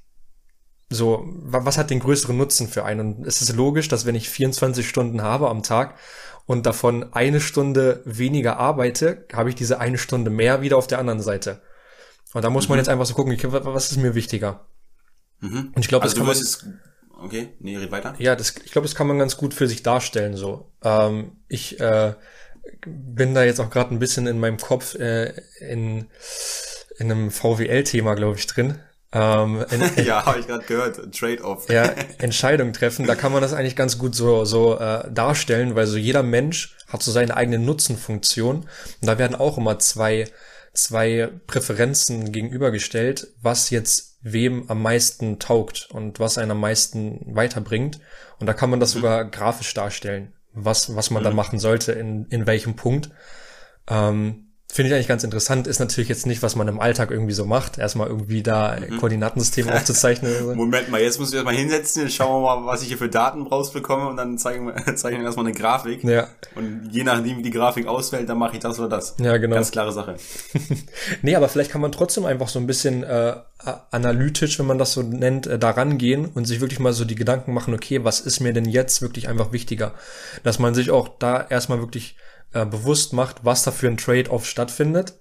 [0.90, 3.00] so, was hat den größeren Nutzen für einen?
[3.00, 5.96] Und es ist logisch, dass wenn ich 24 Stunden habe am Tag
[6.46, 10.98] und davon eine Stunde weniger arbeite, habe ich diese eine Stunde mehr wieder auf der
[10.98, 11.60] anderen Seite.
[12.32, 12.72] Und da muss mhm.
[12.72, 14.66] man jetzt einfach so gucken, was ist mir wichtiger?
[15.40, 15.72] Mhm.
[15.74, 16.80] Und ich glaube, also das kann
[17.10, 18.14] man, okay, nee, red weiter.
[18.18, 20.36] Ja, das, ich glaube, das kann man ganz gut für sich darstellen.
[20.36, 22.14] So, ähm, ich äh,
[22.86, 26.06] bin da jetzt auch gerade ein bisschen in meinem Kopf äh, in
[26.98, 28.80] in einem VWL-Thema, glaube ich, drin.
[29.12, 31.68] Ähm, in, ja, habe ich gerade gehört, Trade-off.
[31.70, 31.84] ja,
[32.18, 35.96] Entscheidung treffen, da kann man das eigentlich ganz gut so, so äh, darstellen, weil so
[35.96, 38.56] jeder Mensch hat so seine eigene Nutzenfunktion.
[38.56, 38.68] Und
[39.00, 40.26] da werden auch immer zwei,
[40.74, 48.00] zwei Präferenzen gegenübergestellt, was jetzt wem am meisten taugt und was einen am meisten weiterbringt.
[48.40, 49.00] Und da kann man das mhm.
[49.00, 51.24] sogar grafisch darstellen, was, was man mhm.
[51.24, 53.10] da machen sollte, in, in welchem Punkt.
[53.88, 54.47] Ähm,
[54.78, 57.44] Finde ich eigentlich ganz interessant, ist natürlich jetzt nicht, was man im Alltag irgendwie so
[57.44, 57.78] macht.
[57.78, 58.98] Erstmal irgendwie da mhm.
[58.98, 60.54] Koordinatensystem aufzuzeichnen.
[60.54, 63.08] Moment mal, jetzt muss ich erstmal hinsetzen, jetzt schauen wir mal, was ich hier für
[63.08, 66.04] Daten rausbekomme und dann zeigen wir, zeigen wir erstmal eine Grafik.
[66.04, 66.28] Ja.
[66.54, 69.16] Und je nachdem, wie die Grafik ausfällt, dann mache ich das oder das.
[69.18, 69.56] Ja, genau.
[69.56, 70.14] Ganz klare Sache.
[71.22, 73.34] nee, aber vielleicht kann man trotzdem einfach so ein bisschen äh,
[73.90, 77.16] analytisch, wenn man das so nennt, äh, da rangehen und sich wirklich mal so die
[77.16, 79.94] Gedanken machen, okay, was ist mir denn jetzt wirklich einfach wichtiger?
[80.44, 82.14] Dass man sich auch da erstmal wirklich
[82.52, 85.18] äh, bewusst macht, was da für ein Trade-off stattfindet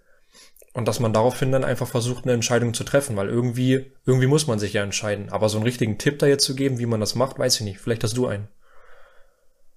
[0.73, 4.47] und dass man daraufhin dann einfach versucht, eine Entscheidung zu treffen, weil irgendwie, irgendwie muss
[4.47, 5.29] man sich ja entscheiden.
[5.29, 7.61] Aber so einen richtigen Tipp da jetzt zu geben, wie man das macht, weiß ich
[7.61, 7.79] nicht.
[7.79, 8.47] Vielleicht hast du einen.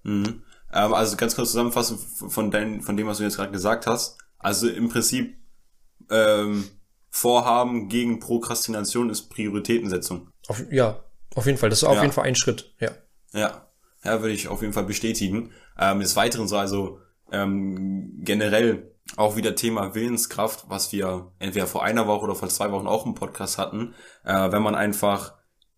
[0.03, 0.42] Mhm.
[0.72, 4.18] Ähm, also ganz kurz zusammenfassen von, dein, von dem, was du jetzt gerade gesagt hast.
[4.38, 5.36] Also im Prinzip
[6.11, 6.68] ähm,
[7.09, 10.28] Vorhaben gegen Prokrastination ist Prioritätensetzung.
[10.48, 11.03] Auf, ja,
[11.34, 11.70] auf jeden Fall.
[11.70, 12.03] Das ist auf ja.
[12.03, 12.90] jeden Fall ein Schritt, ja.
[13.32, 13.68] Ja,
[14.05, 15.53] ja, würde ich auf jeden Fall bestätigen.
[15.78, 17.01] Ähm, des Weiteren so, also
[17.33, 22.70] ähm, generell auch wieder Thema Willenskraft, was wir entweder vor einer Woche oder vor zwei
[22.70, 25.35] Wochen auch im Podcast hatten, äh, wenn man einfach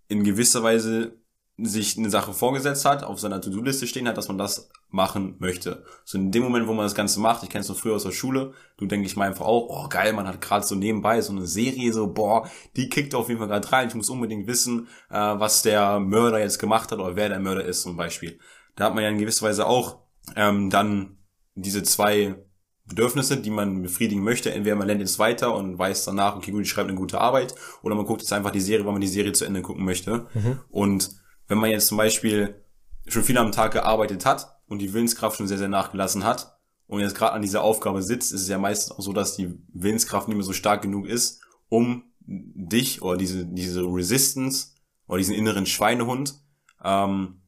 [0.08, 1.22] in gewisser Weise
[1.58, 5.84] sich eine Sache vorgesetzt hat, auf seiner To-Do-Liste stehen hat, dass man das machen möchte.
[6.04, 8.02] So in dem Moment, wo man das Ganze macht, ich kenne es noch früher aus
[8.04, 11.20] der Schule, du denke ich mal einfach auch, oh geil, man hat gerade so nebenbei
[11.20, 14.46] so eine Serie, so boah, die kickt auf jeden Fall gerade rein, ich muss unbedingt
[14.46, 18.38] wissen, äh, was der Mörder jetzt gemacht hat oder wer der Mörder ist zum Beispiel.
[18.74, 19.98] Da hat man ja in gewisser Weise auch
[20.36, 21.18] ähm, dann
[21.54, 22.36] diese zwei
[22.84, 24.52] Bedürfnisse, die man befriedigen möchte.
[24.52, 27.54] Entweder man lernt jetzt weiter und weiß danach, okay, gut, ich schreibe eine gute Arbeit,
[27.82, 30.26] oder man guckt jetzt einfach die Serie, weil man die Serie zu Ende gucken möchte.
[30.34, 30.60] Mhm.
[30.68, 31.10] Und
[31.48, 32.62] wenn man jetzt zum Beispiel
[33.06, 37.00] schon viel am Tag gearbeitet hat und die Willenskraft schon sehr, sehr nachgelassen hat und
[37.00, 40.28] jetzt gerade an dieser Aufgabe sitzt, ist es ja meistens auch so, dass die Willenskraft
[40.28, 44.74] nicht mehr so stark genug ist, um dich oder diese, diese Resistance
[45.06, 46.40] oder diesen inneren Schweinehund
[46.82, 47.42] ähm,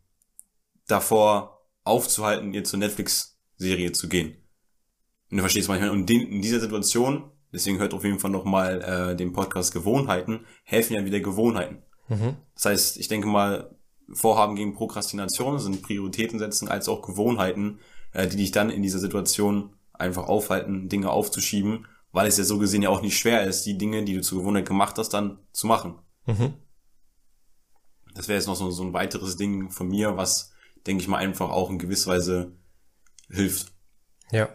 [0.86, 4.36] davor aufzuhalten, ihr zu Netflix Serie zu gehen.
[5.30, 9.16] Und du verstehst manchmal, und in dieser Situation, deswegen hört auf jeden Fall nochmal äh,
[9.16, 11.82] den Podcast Gewohnheiten, helfen ja wieder Gewohnheiten.
[12.08, 12.36] Mhm.
[12.54, 13.74] Das heißt, ich denke mal,
[14.12, 17.78] Vorhaben gegen Prokrastination sind Prioritäten setzen als auch Gewohnheiten,
[18.12, 22.58] äh, die dich dann in dieser Situation einfach aufhalten, Dinge aufzuschieben, weil es ja so
[22.58, 25.38] gesehen ja auch nicht schwer ist, die Dinge, die du zur Gewohnheit gemacht hast, dann
[25.52, 25.96] zu machen.
[26.26, 26.54] Mhm.
[28.14, 30.52] Das wäre jetzt noch so, so ein weiteres Ding von mir, was,
[30.86, 32.52] denke ich mal, einfach auch in gewisser Weise
[33.30, 33.72] hilft.
[34.30, 34.48] Ja.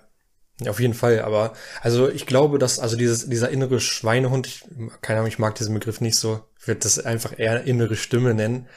[0.67, 4.65] Auf jeden Fall, aber also ich glaube, dass also dieses dieser innere Schweinehund, ich,
[5.01, 8.33] keine Ahnung, ich mag diesen Begriff nicht so, ich würde das einfach eher innere Stimme
[8.33, 8.67] nennen,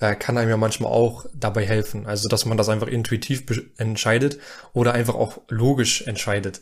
[0.00, 2.06] äh, kann einem ja manchmal auch dabei helfen.
[2.06, 3.44] Also dass man das einfach intuitiv
[3.78, 4.38] entscheidet
[4.74, 6.60] oder einfach auch logisch entscheidet,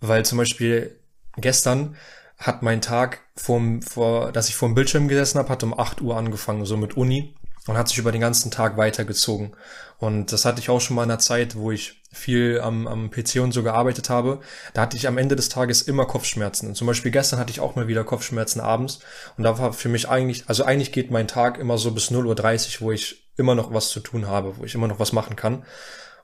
[0.00, 1.00] weil zum Beispiel
[1.38, 1.96] gestern
[2.36, 6.02] hat mein Tag vom vor, dass ich vor dem Bildschirm gesessen habe, hat um 8
[6.02, 7.34] Uhr angefangen, so mit Uni
[7.68, 9.54] und hat sich über den ganzen Tag weitergezogen.
[9.98, 13.10] Und das hatte ich auch schon mal in einer Zeit, wo ich viel am, am
[13.10, 14.40] PC und so gearbeitet habe.
[14.72, 16.68] Da hatte ich am Ende des Tages immer Kopfschmerzen.
[16.68, 19.00] Und zum Beispiel gestern hatte ich auch mal wieder Kopfschmerzen abends.
[19.36, 22.80] Und da war für mich eigentlich, also eigentlich geht mein Tag immer so bis 0.30
[22.80, 25.36] Uhr, wo ich immer noch was zu tun habe, wo ich immer noch was machen
[25.36, 25.64] kann.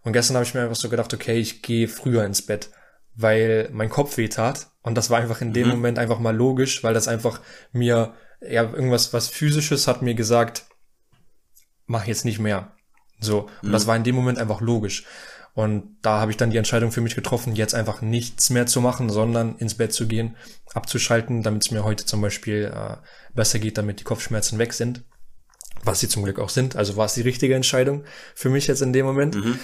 [0.02, 2.70] Und gestern habe ich mir einfach so gedacht, okay, ich gehe früher ins Bett,
[3.14, 4.68] weil mein Kopf weh tat.
[4.82, 5.74] Und das war einfach in dem mhm.
[5.74, 7.40] Moment einfach mal logisch, weil das einfach
[7.72, 10.64] mir, ja, irgendwas, was physisches hat mir gesagt,
[11.86, 12.72] mach jetzt nicht mehr.
[13.20, 13.48] So.
[13.62, 13.72] Und mhm.
[13.72, 15.04] das war in dem Moment einfach logisch.
[15.54, 18.80] Und da habe ich dann die Entscheidung für mich getroffen, jetzt einfach nichts mehr zu
[18.80, 20.36] machen, sondern ins Bett zu gehen,
[20.74, 22.96] abzuschalten, damit es mir heute zum Beispiel äh,
[23.34, 25.04] besser geht, damit die Kopfschmerzen weg sind.
[25.84, 26.76] Was sie zum Glück auch sind.
[26.76, 28.04] Also war es die richtige Entscheidung
[28.34, 29.36] für mich jetzt in dem Moment.
[29.36, 29.58] Mhm.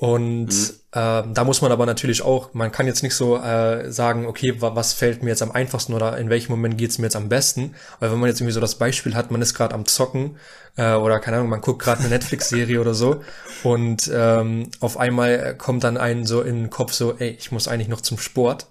[0.00, 0.74] Und mhm.
[0.92, 4.54] äh, da muss man aber natürlich auch, man kann jetzt nicht so äh, sagen, okay,
[4.58, 7.74] was fällt mir jetzt am einfachsten oder in welchem Moment geht's mir jetzt am besten.
[7.98, 10.38] Weil wenn man jetzt irgendwie so das Beispiel hat, man ist gerade am Zocken
[10.76, 13.20] äh, oder keine Ahnung, man guckt gerade eine Netflix-Serie oder so
[13.62, 17.68] und ähm, auf einmal kommt dann einen so in den Kopf so, ey, ich muss
[17.68, 18.68] eigentlich noch zum Sport.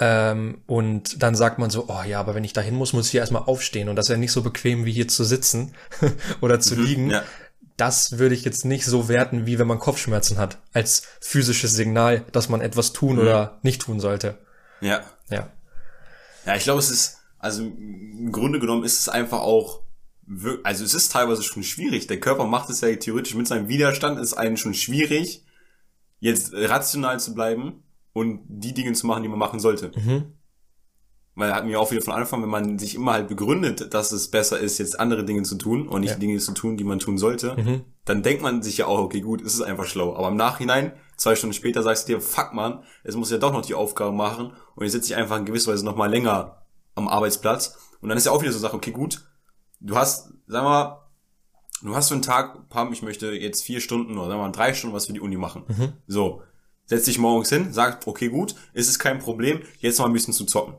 [0.00, 3.14] Ähm, und dann sagt man so, oh ja, aber wenn ich dahin muss, muss ich
[3.14, 3.88] erstmal aufstehen.
[3.88, 5.72] Und das ist ja nicht so bequem wie hier zu sitzen
[6.40, 7.10] oder zu mhm, liegen.
[7.10, 7.22] Ja
[7.82, 12.24] das würde ich jetzt nicht so werten, wie wenn man Kopfschmerzen hat, als physisches Signal,
[12.30, 13.22] dass man etwas tun mhm.
[13.22, 14.38] oder nicht tun sollte.
[14.80, 15.02] Ja.
[15.30, 15.50] Ja.
[16.46, 19.82] Ja, ich glaube, es ist, also im Grunde genommen ist es einfach auch,
[20.62, 22.06] also es ist teilweise schon schwierig.
[22.06, 25.44] Der Körper macht es ja theoretisch mit seinem Widerstand, ist einen schon schwierig,
[26.20, 29.90] jetzt rational zu bleiben und die Dinge zu machen, die man machen sollte.
[29.96, 30.34] Mhm.
[31.34, 34.30] Weil hatten wir auch wieder von Anfang, wenn man sich immer halt begründet, dass es
[34.30, 36.18] besser ist, jetzt andere Dinge zu tun und nicht ja.
[36.18, 37.84] Dinge zu tun, die man tun sollte, mhm.
[38.04, 40.14] dann denkt man sich ja auch, okay, gut, es ist einfach schlau.
[40.14, 43.52] Aber im Nachhinein, zwei Stunden später, sagst du dir, fuck man, es muss ja doch
[43.52, 46.66] noch die Aufgabe machen und jetzt sitze ich einfach in gewisser Weise noch mal länger
[46.94, 47.78] am Arbeitsplatz.
[48.02, 49.24] Und dann ist ja auch wieder so Sache, okay, gut,
[49.80, 51.08] du hast, sag mal,
[51.82, 54.52] du hast für einen Tag, Pam, ich möchte jetzt vier Stunden oder sagen wir mal
[54.52, 55.64] drei Stunden was für die Uni machen.
[55.68, 55.92] Mhm.
[56.06, 56.42] So,
[56.84, 60.34] setz dich morgens hin, sag, okay, gut, ist es kein Problem, jetzt noch ein bisschen
[60.34, 60.74] zu zocken.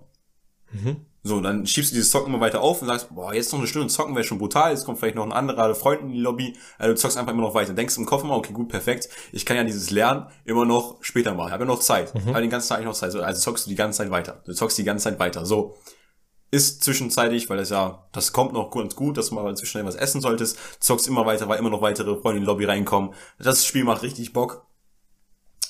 [0.74, 0.98] Mhm.
[1.26, 3.68] So, dann schiebst du dieses Zocken immer weiter auf und sagst, boah, jetzt noch eine
[3.68, 6.58] Stunde zocken wäre schon brutal, jetzt kommt vielleicht noch ein anderer Freund in die Lobby,
[6.78, 7.74] also du zockst einfach immer noch weiter.
[7.74, 11.34] Denkst im Kopf immer, okay, gut, perfekt, ich kann ja dieses Lernen immer noch später
[11.34, 12.28] machen, ich habe ja noch Zeit, mhm.
[12.28, 14.54] habe den ganzen Tag eigentlich noch Zeit, also zockst du die ganze Zeit weiter, du
[14.54, 15.78] zockst die ganze Zeit weiter, so.
[16.52, 20.00] Ist zwischenzeitlich, weil das ja, das kommt noch ganz gut, dass du mal zwischendurch was
[20.00, 23.16] essen solltest, zockst immer weiter, weil immer noch weitere Freunde in die Lobby reinkommen.
[23.40, 24.64] Das Spiel macht richtig Bock,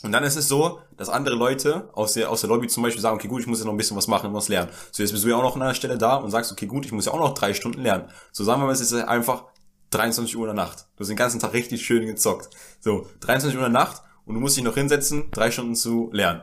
[0.04, 3.02] und dann ist es so, dass andere Leute aus der, aus der Lobby zum Beispiel
[3.02, 4.70] sagen, okay, gut, ich muss ja noch ein bisschen was machen, was lernen.
[4.92, 6.86] So, jetzt bist du ja auch noch an einer Stelle da und sagst, okay, gut,
[6.86, 8.10] ich muss ja auch noch drei Stunden lernen.
[8.34, 9.46] So, sagen wir mal, es ist einfach
[9.92, 10.88] 23 Uhr in der Nacht.
[10.96, 12.50] Du hast den ganzen Tag richtig schön gezockt.
[12.82, 16.10] So, 23 Uhr in der Nacht und du musst dich noch hinsetzen, drei Stunden zu
[16.12, 16.42] lernen.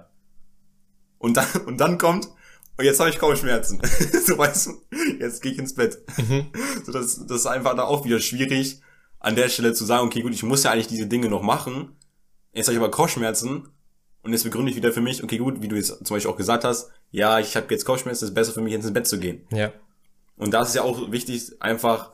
[1.18, 2.28] Und dann, und dann kommt,
[2.78, 3.78] und jetzt habe ich kaum Schmerzen.
[4.26, 4.72] so weißt du,
[5.18, 5.98] jetzt gehe ich ins Bett.
[6.16, 6.46] Mhm.
[6.86, 8.80] So, das, das ist einfach da auch wieder schwierig,
[9.18, 11.94] an der Stelle zu sagen, okay, gut, ich muss ja eigentlich diese Dinge noch machen
[12.52, 13.68] Jetzt habe ich aber Kopfschmerzen
[14.22, 16.36] und jetzt begründe ich wieder für mich, okay, gut, wie du jetzt zum Beispiel auch
[16.36, 19.18] gesagt hast, ja, ich habe jetzt Kopfschmerzen, es ist besser für mich, ins Bett zu
[19.18, 19.46] gehen.
[19.50, 19.72] Ja.
[20.36, 22.12] Und da ist ja auch wichtig, einfach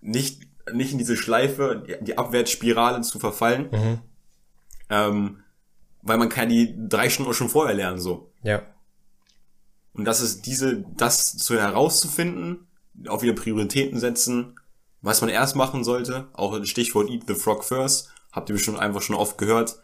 [0.00, 0.42] nicht,
[0.72, 3.68] nicht in diese Schleife, die Abwärtsspirale zu verfallen.
[3.70, 3.98] Mhm.
[4.90, 5.38] Ähm,
[6.02, 8.32] weil man kann die drei Stunden schon vorher lernen, so.
[8.42, 8.62] Ja.
[9.94, 12.66] Und das ist diese, das zu herauszufinden,
[13.08, 14.56] auch wieder Prioritäten setzen,
[15.00, 19.02] was man erst machen sollte, auch Stichwort Eat the Frog First, habt ihr bestimmt einfach
[19.02, 19.78] schon oft gehört.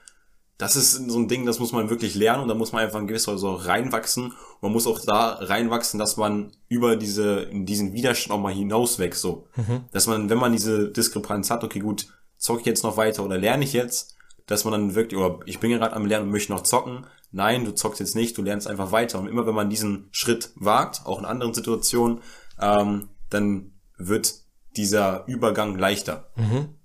[0.57, 2.99] Das ist so ein Ding, das muss man wirklich lernen und da muss man einfach
[2.99, 4.33] in gewisser Weise auch reinwachsen.
[4.61, 9.21] man muss auch da reinwachsen, dass man über diese, in diesen Widerstand auch mal hinauswächst,
[9.21, 9.47] so.
[9.55, 9.85] Mhm.
[9.93, 13.39] Dass man, wenn man diese Diskrepanz hat, okay, gut, zocke ich jetzt noch weiter oder
[13.39, 16.53] lerne ich jetzt, dass man dann wirklich, oder ich bin gerade am Lernen und möchte
[16.53, 17.07] noch zocken.
[17.31, 19.21] Nein, du zockst jetzt nicht, du lernst einfach weiter.
[19.21, 22.21] Und immer wenn man diesen Schritt wagt, auch in anderen Situationen,
[22.61, 24.35] ähm, dann wird
[24.77, 26.31] dieser Übergang leichter.
[26.35, 26.78] Mhm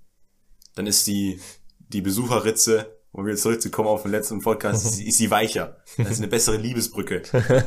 [0.76, 1.40] dann ist die,
[1.80, 5.78] die Besucherritze, um wieder zurückzukommen auf den letzten Podcast, ist, ist sie weicher.
[5.98, 7.22] Das ist eine bessere Liebesbrücke.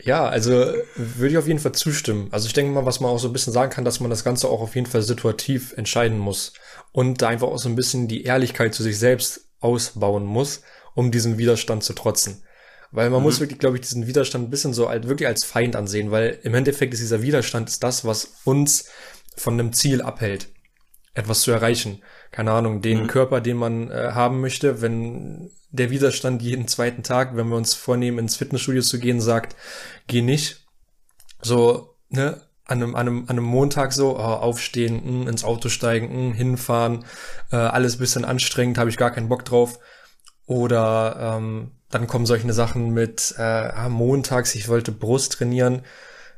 [0.00, 0.50] ja, also
[0.96, 2.28] würde ich auf jeden Fall zustimmen.
[2.30, 4.24] Also ich denke mal, was man auch so ein bisschen sagen kann, dass man das
[4.24, 6.54] Ganze auch auf jeden Fall situativ entscheiden muss
[6.92, 10.62] und da einfach auch so ein bisschen die Ehrlichkeit zu sich selbst ausbauen muss,
[10.94, 12.42] um diesen Widerstand zu trotzen.
[12.90, 13.24] Weil man mhm.
[13.24, 16.38] muss wirklich, glaube ich, diesen Widerstand ein bisschen so halt wirklich als Feind ansehen, weil
[16.42, 18.86] im Endeffekt ist dieser Widerstand ist das, was uns
[19.36, 20.48] von einem Ziel abhält
[21.14, 22.02] etwas zu erreichen.
[22.30, 23.06] Keine Ahnung, den mhm.
[23.06, 27.74] Körper, den man äh, haben möchte, wenn der Widerstand jeden zweiten Tag, wenn wir uns
[27.74, 29.56] vornehmen, ins Fitnessstudio zu gehen, sagt,
[30.06, 30.66] geh nicht.
[31.40, 35.44] So, ne, an einem, an einem, an einem Montag so, oh, aufstehen, mh, hm, ins
[35.44, 37.04] Auto steigen, mh, hm, hinfahren,
[37.50, 39.78] äh, alles bisschen anstrengend, habe ich gar keinen Bock drauf.
[40.46, 45.82] Oder ähm, dann kommen solche Sachen mit äh, ah, montags, ich wollte Brust trainieren,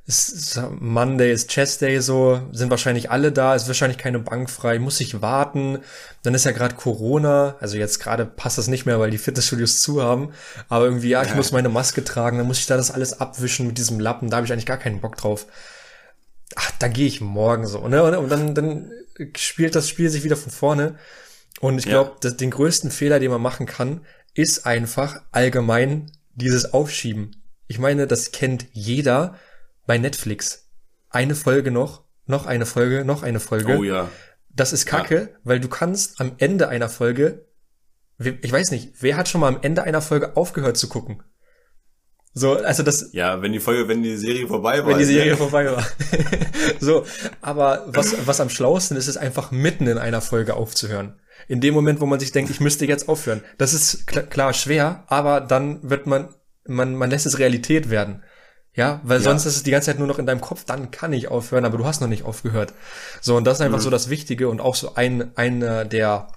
[0.06, 4.78] ist Monday ist Chess Day so, sind wahrscheinlich alle da, ist wahrscheinlich keine Bank frei,
[4.78, 5.78] muss ich warten.
[6.22, 9.80] Dann ist ja gerade Corona, also jetzt gerade passt das nicht mehr, weil die Fitnessstudios
[9.80, 10.32] zu haben,
[10.68, 11.36] aber irgendwie, ja, ich ja.
[11.36, 14.36] muss meine Maske tragen, dann muss ich da das alles abwischen mit diesem Lappen, da
[14.36, 15.46] habe ich eigentlich gar keinen Bock drauf.
[16.54, 18.02] Ach, da gehe ich morgen so, ne?
[18.18, 18.90] Und dann, dann
[19.36, 20.96] spielt das Spiel sich wieder von vorne.
[21.60, 22.30] Und ich glaube, ja.
[22.30, 24.02] den größten Fehler, den man machen kann,
[24.34, 27.42] ist einfach allgemein dieses Aufschieben.
[27.68, 29.36] Ich meine, das kennt jeder
[29.86, 30.70] bei Netflix.
[31.10, 33.76] Eine Folge noch, noch eine Folge, noch eine Folge.
[33.76, 34.08] Oh ja.
[34.50, 35.38] Das ist kacke, ja.
[35.44, 37.46] weil du kannst am Ende einer Folge,
[38.18, 41.22] ich weiß nicht, wer hat schon mal am Ende einer Folge aufgehört zu gucken?
[42.36, 43.10] So, also das.
[43.12, 44.88] Ja, wenn die Folge, wenn die Serie vorbei war.
[44.88, 45.36] Wenn die Serie ne?
[45.36, 45.86] vorbei war.
[46.80, 47.06] so,
[47.40, 51.20] aber was, was am schlauesten ist, ist einfach mitten in einer Folge aufzuhören.
[51.46, 53.42] In dem Moment, wo man sich denkt, ich müsste jetzt aufhören.
[53.56, 56.34] Das ist klar, klar schwer, aber dann wird man,
[56.66, 58.24] man, man lässt es Realität werden.
[58.76, 59.24] Ja, weil ja.
[59.24, 61.64] sonst ist es die ganze Zeit nur noch in deinem Kopf, dann kann ich aufhören,
[61.64, 62.74] aber du hast noch nicht aufgehört.
[63.20, 63.82] So, und das ist einfach mhm.
[63.82, 66.28] so das Wichtige und auch so ein, einer der,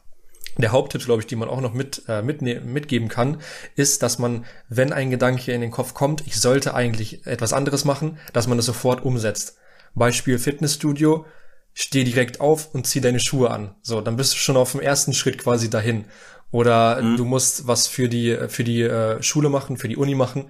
[0.57, 3.41] der Haupttipps, glaube ich, die man auch noch mit, äh, mitne mitgeben kann,
[3.75, 7.85] ist, dass man, wenn ein Gedanke in den Kopf kommt, ich sollte eigentlich etwas anderes
[7.85, 9.57] machen, dass man es sofort umsetzt.
[9.95, 11.25] Beispiel Fitnessstudio,
[11.73, 13.73] steh direkt auf und zieh deine Schuhe an.
[13.81, 16.05] So, dann bist du schon auf dem ersten Schritt quasi dahin.
[16.51, 17.17] Oder mhm.
[17.17, 20.49] du musst was für die, für die äh, Schule machen, für die Uni machen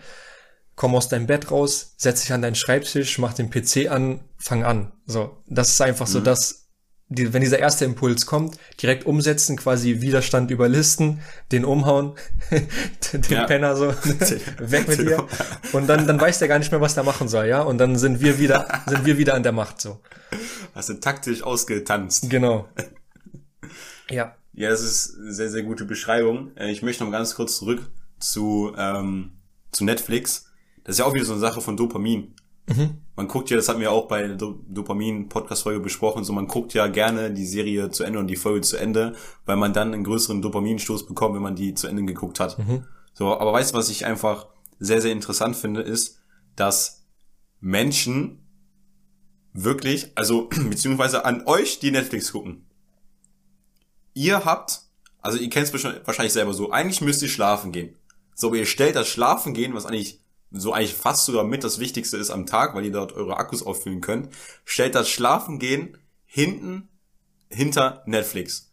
[0.78, 4.64] komm aus deinem Bett raus, setz dich an deinen Schreibtisch, mach den PC an, fang
[4.64, 4.94] an.
[5.08, 6.12] So, das ist einfach mhm.
[6.12, 6.68] so, dass
[7.10, 11.22] die, wenn dieser erste Impuls kommt, direkt umsetzen, quasi Widerstand überlisten,
[11.52, 12.14] den umhauen,
[12.52, 13.46] den ja.
[13.46, 13.88] Penner so
[14.60, 15.28] weg mit dir
[15.74, 17.62] und dann dann weiß der gar nicht mehr, was der machen soll, ja?
[17.62, 20.00] Und dann sind wir wieder sind wir wieder an der Macht so.
[20.76, 22.30] Hast du taktisch ausgetanzt.
[22.30, 22.70] Genau.
[24.12, 24.36] Ja.
[24.54, 26.56] Ja, das ist eine sehr sehr gute Beschreibung.
[26.56, 29.32] Äh, ich möchte noch ganz kurz zurück zu ähm,
[29.72, 30.47] zu Netflix
[30.88, 32.34] das ist ja auch wieder so eine Sache von Dopamin.
[32.66, 33.02] Mhm.
[33.18, 36.88] Man guckt ja, das hatten wir auch bei der Dopamin-Podcast-Folge besprochen, so man guckt ja
[36.88, 39.14] gerne die Serie zu Ende und die Folge zu Ende,
[39.46, 42.58] weil man dann einen größeren Dopaminstoß bekommt, wenn man die zu Ende geguckt hat.
[42.58, 42.86] Mhm.
[43.14, 44.48] So, aber weißt du, was ich einfach
[44.80, 46.22] sehr, sehr interessant finde, ist,
[46.56, 47.06] dass
[47.60, 48.48] Menschen
[49.52, 52.66] wirklich, also beziehungsweise an euch, die Netflix gucken,
[54.14, 54.84] ihr habt,
[55.22, 55.74] also ihr kennt es
[56.06, 57.98] wahrscheinlich selber so, eigentlich müsst ihr schlafen gehen.
[58.36, 60.22] So, aber ihr stellt das Schlafen gehen, was eigentlich
[60.52, 63.66] so eigentlich fast sogar mit das Wichtigste ist am Tag, weil ihr dort eure Akkus
[63.66, 64.30] auffüllen könnt,
[64.66, 66.90] stellt das Schlafengehen hinten
[67.50, 68.72] hinter Netflix.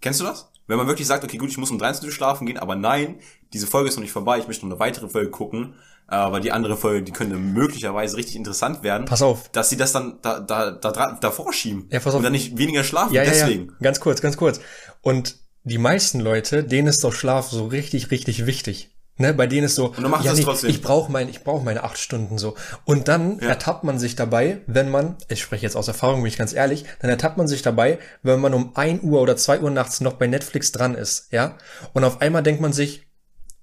[0.00, 0.50] Kennst du das?
[0.66, 3.18] Wenn man wirklich sagt, okay, gut, ich muss um 13 Uhr schlafen gehen, aber nein,
[3.52, 5.74] diese Folge ist noch nicht vorbei, ich möchte noch eine weitere Folge gucken,
[6.08, 9.04] äh, weil die andere Folge, die könnte möglicherweise richtig interessant werden.
[9.04, 9.48] Pass auf.
[9.50, 11.88] Dass sie das dann da, da, da, davor schieben.
[11.90, 12.18] Ja, pass auf.
[12.18, 13.66] Und dann nicht weniger schlafen, ja, ja, deswegen.
[13.66, 13.74] Ja.
[13.82, 14.60] Ganz kurz, ganz kurz.
[15.02, 18.89] Und die meisten Leute, denen ist doch Schlaf so richtig, richtig wichtig.
[19.20, 22.38] Ne, bei denen ist so, ja, nee, ich brauche mein, ich brauche meine acht Stunden
[22.38, 22.54] so.
[22.86, 23.48] Und dann ja.
[23.48, 26.86] ertappt man sich dabei, wenn man, ich spreche jetzt aus Erfahrung, bin ich ganz ehrlich,
[27.00, 30.14] dann ertappt man sich dabei, wenn man um ein Uhr oder zwei Uhr nachts noch
[30.14, 31.58] bei Netflix dran ist, ja.
[31.92, 33.08] Und auf einmal denkt man sich,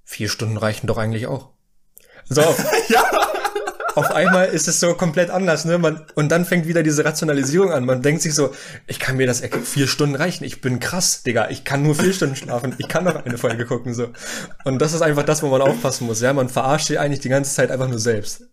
[0.03, 1.49] vier Stunden reichen doch eigentlich auch.
[2.30, 2.41] So.
[2.89, 3.16] ja
[3.98, 5.80] auf einmal ist es so komplett anders, ne?
[5.80, 7.84] Man, und dann fängt wieder diese Rationalisierung an.
[7.84, 8.52] Man denkt sich so,
[8.86, 10.43] ich kann mir das vier Stunden reichen.
[10.43, 11.50] Ich bin krass, Digga.
[11.50, 12.76] Ich kann nur vier Stunden schlafen.
[12.78, 14.10] Ich kann noch eine Folge gucken, so.
[14.66, 16.32] Und das ist einfach das, wo man aufpassen muss, ja?
[16.32, 18.43] Man verarscht sich eigentlich die ganze Zeit einfach nur selbst.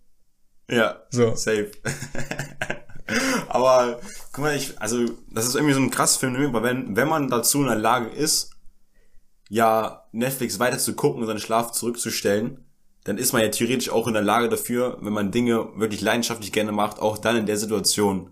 [0.71, 1.03] Ja.
[1.11, 1.35] So.
[1.35, 1.71] Safe.
[3.49, 4.01] Aber,
[4.33, 7.29] guck mal, ich, also, das ist irgendwie so ein krasses Phänomen, weil wenn, wenn man
[7.29, 8.51] dazu in der Lage ist,
[9.51, 12.64] ja, Netflix weiter zu gucken und seinen Schlaf zurückzustellen,
[13.05, 16.53] dann ist man ja theoretisch auch in der Lage dafür, wenn man Dinge wirklich leidenschaftlich
[16.53, 18.31] gerne macht, auch dann in der Situation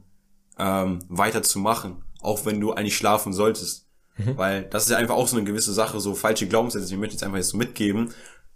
[0.59, 3.87] ähm, weiterzumachen, auch wenn du eigentlich schlafen solltest.
[4.17, 4.37] Mhm.
[4.37, 7.15] Weil das ist ja einfach auch so eine gewisse Sache, so falsche Glaubenssätze, ich möchte
[7.15, 8.13] jetzt einfach jetzt so mitgeben.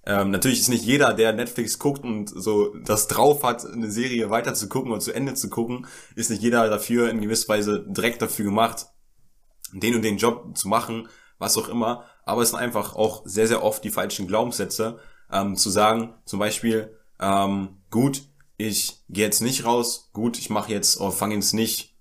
[0.06, 4.30] Ähm, natürlich ist nicht jeder, der Netflix guckt und so das drauf hat, eine Serie
[4.30, 7.84] weiter zu gucken oder zu Ende zu gucken, ist nicht jeder dafür in gewisser Weise
[7.88, 8.86] direkt dafür gemacht,
[9.72, 11.08] den und den Job zu machen,
[11.38, 12.04] was auch immer.
[12.24, 15.00] Aber es sind einfach auch sehr, sehr oft die falschen Glaubenssätze,
[15.30, 18.22] ähm, zu sagen, zum Beispiel, ähm, gut,
[18.56, 21.94] ich gehe jetzt nicht raus, gut, ich mache jetzt oder fange jetzt nicht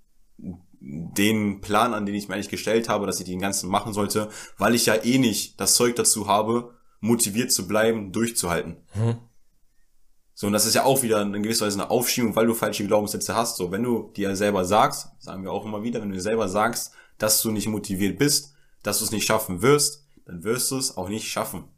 [0.79, 4.29] den Plan an, den ich mir eigentlich gestellt habe, dass ich den ganzen machen sollte,
[4.57, 8.77] weil ich ja eh nicht das Zeug dazu habe, motiviert zu bleiben, durchzuhalten.
[8.93, 9.17] Mhm.
[10.33, 12.85] So, und das ist ja auch wieder in gewisser Weise eine Aufschiebung, weil du falsche
[12.85, 13.55] Glaubenssätze hast.
[13.55, 16.49] So, wenn du dir selber sagst, sagen wir auch immer wieder, wenn du dir selber
[16.49, 18.53] sagst, dass du nicht motiviert bist,
[18.83, 21.69] dass du es nicht schaffen wirst, dann wirst du es auch nicht schaffen.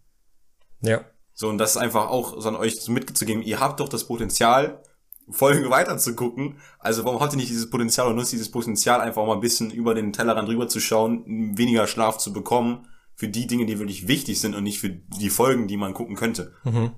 [0.82, 1.06] Ja.
[1.40, 4.82] So, und das ist einfach auch so an euch mitzugeben, ihr habt doch das Potenzial,
[5.30, 6.58] Folgen weiter zu gucken.
[6.80, 9.70] Also warum habt ihr nicht dieses Potenzial und nutzt dieses Potenzial einfach mal ein bisschen
[9.70, 14.08] über den Tellerrand rüber zu schauen, weniger Schlaf zu bekommen für die Dinge, die wirklich
[14.08, 16.56] wichtig sind und nicht für die Folgen, die man gucken könnte.
[16.64, 16.94] Mhm.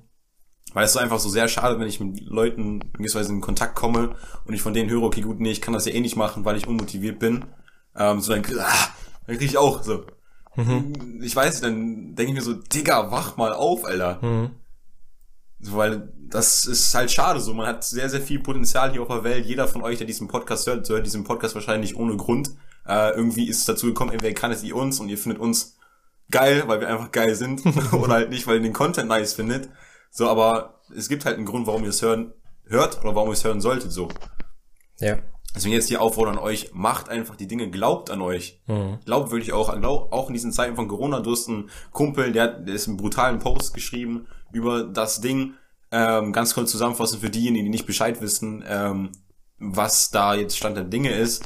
[0.72, 4.16] Weil es ist einfach so sehr schade, wenn ich mit Leuten gewisserweise in Kontakt komme
[4.46, 6.46] und ich von denen höre, okay, gut, nee, ich kann das ja eh nicht machen,
[6.46, 7.44] weil ich unmotiviert bin.
[7.94, 8.88] Ähm, so dann, ah,
[9.28, 10.06] dann krieg ich auch so,
[10.56, 11.22] Mhm.
[11.22, 14.20] Ich weiß, dann denke ich mir so, Digga, wach mal auf, Alter.
[14.22, 14.52] Mhm.
[15.60, 17.54] Weil das ist halt schade so.
[17.54, 19.46] Man hat sehr, sehr viel Potenzial hier auf der Welt.
[19.46, 22.52] Jeder von euch, der diesen Podcast hört, hört diesen Podcast wahrscheinlich ohne Grund.
[22.88, 25.78] Äh, irgendwie ist es dazu gekommen, entweder kann es ihr uns und ihr findet uns
[26.32, 27.62] geil, weil wir einfach geil sind
[27.94, 29.70] oder halt nicht, weil ihr den Content nice findet.
[30.12, 32.34] So, aber es gibt halt einen Grund, warum ihr es hören
[32.66, 34.10] hört oder warum ihr es hören solltet, so.
[35.00, 35.18] Ja.
[35.56, 38.62] Deswegen jetzt die Aufforderung an euch, macht einfach die Dinge, glaubt an euch.
[38.68, 39.00] Mhm.
[39.06, 42.48] Glaubt wirklich auch glaub, auch in diesen Zeiten von Corona, du hast einen Kumpel, der,
[42.48, 45.54] der ist einen brutalen Post geschrieben über das Ding,
[45.92, 49.12] ähm, ganz kurz zusammenfassen für diejenigen, die nicht Bescheid wissen, ähm,
[49.58, 51.44] was da jetzt Stand der Dinge ist.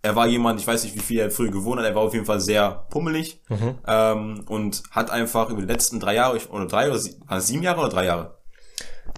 [0.00, 2.14] Er war jemand, ich weiß nicht, wie viel er früher gewohnt hat, er war auf
[2.14, 3.78] jeden Fall sehr pummelig mhm.
[3.86, 7.80] ähm, und hat einfach über die letzten drei Jahre, oder drei oder sie, sieben Jahre
[7.80, 8.38] oder drei Jahre?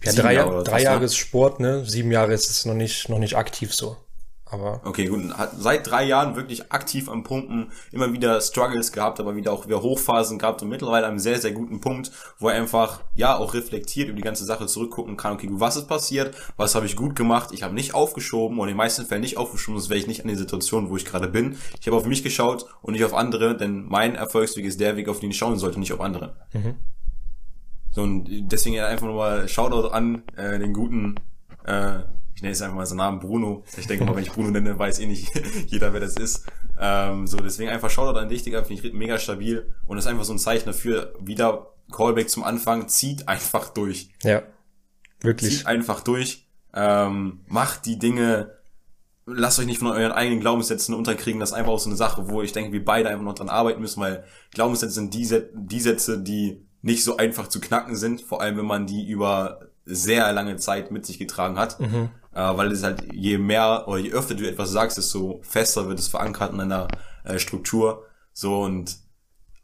[0.03, 1.85] Ja, drei, Jahre, drei Jahre ist Sport, ne?
[1.85, 3.97] Sieben Jahre ist es noch nicht, noch nicht aktiv so.
[4.49, 5.37] Aber okay, gut.
[5.37, 9.67] Hat seit drei Jahren wirklich aktiv am Pumpen, immer wieder Struggles gehabt, aber wieder auch
[9.67, 13.55] wieder Hochphasen gehabt und mittlerweile einem sehr, sehr guten Punkt, wo er einfach, ja, auch
[13.55, 17.17] reflektiert über die ganze Sache zurückgucken kann, okay, was ist passiert, was habe ich gut
[17.17, 20.07] gemacht, ich habe nicht aufgeschoben und in den meisten Fällen nicht aufgeschoben, sonst wäre ich
[20.07, 21.59] nicht an der Situation, wo ich gerade bin.
[21.81, 25.09] Ich habe auf mich geschaut und nicht auf andere, denn mein Erfolgsweg ist der Weg,
[25.09, 26.37] auf den ich schauen sollte, nicht auf andere.
[26.53, 26.77] Mhm.
[27.91, 31.17] So, und deswegen einfach nochmal Shoutout an äh, den guten
[31.65, 32.01] äh,
[32.37, 33.65] ich nenne jetzt einfach mal so Namen Bruno.
[33.79, 35.33] Ich denke mal, wenn ich Bruno nenne, weiß eh nicht
[35.69, 36.45] jeder, wer das ist.
[36.79, 39.73] Ähm, so, deswegen einfach Shoutout an dich, Digga, finde ich mega stabil.
[39.87, 44.11] Und das ist einfach so ein Zeichen dafür, wieder Callback zum Anfang, zieht einfach durch.
[44.23, 44.43] Ja,
[45.21, 45.59] wirklich.
[45.59, 46.47] Zieht einfach durch.
[46.75, 48.53] Ähm, macht die Dinge,
[49.25, 51.41] lasst euch nicht von euren eigenen Glaubenssätzen unterkriegen.
[51.41, 53.49] Das ist einfach auch so eine Sache, wo ich denke, wir beide einfach noch dran
[53.49, 58.21] arbeiten müssen, weil Glaubenssätze sind die, die Sätze, die nicht so einfach zu knacken sind,
[58.21, 61.81] vor allem wenn man die über sehr lange Zeit mit sich getragen hat.
[61.81, 65.89] Mhm äh, weil es halt je mehr oder je öfter du etwas sagst, desto fester
[65.89, 66.87] wird es verankert in einer
[67.25, 68.05] äh, Struktur.
[68.33, 68.99] So und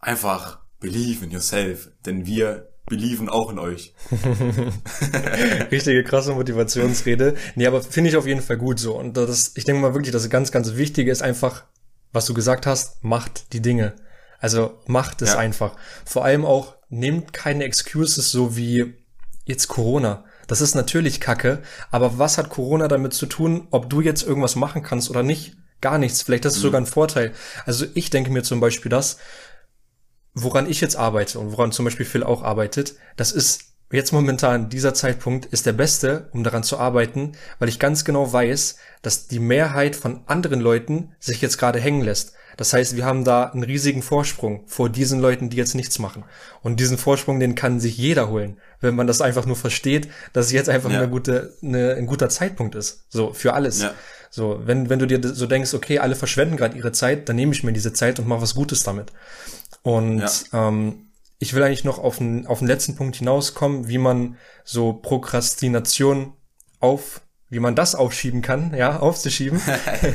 [0.00, 3.94] einfach believe in yourself, denn wir belieben auch in euch.
[5.70, 7.36] Richtige krasse Motivationsrede.
[7.54, 8.98] Nee, aber finde ich auf jeden Fall gut so.
[8.98, 11.64] Und das, ich denke mal wirklich, das ganz, ganz Wichtige ist einfach,
[12.12, 13.94] was du gesagt hast, macht die Dinge.
[14.40, 15.38] Also macht es ja.
[15.38, 15.76] einfach.
[16.04, 18.94] Vor allem auch, nehmt keine Excuses so wie
[19.44, 20.24] jetzt Corona.
[20.46, 24.56] Das ist natürlich Kacke, aber was hat Corona damit zu tun, ob du jetzt irgendwas
[24.56, 25.56] machen kannst oder nicht?
[25.80, 26.22] Gar nichts.
[26.22, 26.62] Vielleicht ist es mhm.
[26.62, 27.32] sogar ein Vorteil.
[27.66, 29.18] Also ich denke mir zum Beispiel das,
[30.34, 34.70] woran ich jetzt arbeite und woran zum Beispiel Phil auch arbeitet, das ist jetzt momentan,
[34.70, 39.28] dieser Zeitpunkt ist der beste, um daran zu arbeiten, weil ich ganz genau weiß, dass
[39.28, 42.32] die Mehrheit von anderen Leuten sich jetzt gerade hängen lässt.
[42.56, 46.24] Das heißt, wir haben da einen riesigen Vorsprung vor diesen Leuten, die jetzt nichts machen.
[46.62, 50.46] Und diesen Vorsprung, den kann sich jeder holen, wenn man das einfach nur versteht, dass
[50.46, 50.98] es jetzt einfach ja.
[50.98, 53.04] eine gute, eine, ein guter Zeitpunkt ist.
[53.08, 53.82] So, für alles.
[53.82, 53.94] Ja.
[54.30, 57.52] So, wenn, wenn du dir so denkst, okay, alle verschwenden gerade ihre Zeit, dann nehme
[57.52, 59.12] ich mir diese Zeit und mache was Gutes damit.
[59.82, 60.68] Und ja.
[60.68, 64.92] ähm, ich will eigentlich noch auf den, auf den letzten Punkt hinauskommen, wie man so
[64.92, 66.34] Prokrastination
[66.78, 67.20] auf
[67.52, 69.60] wie man das aufschieben kann, ja, aufzuschieben.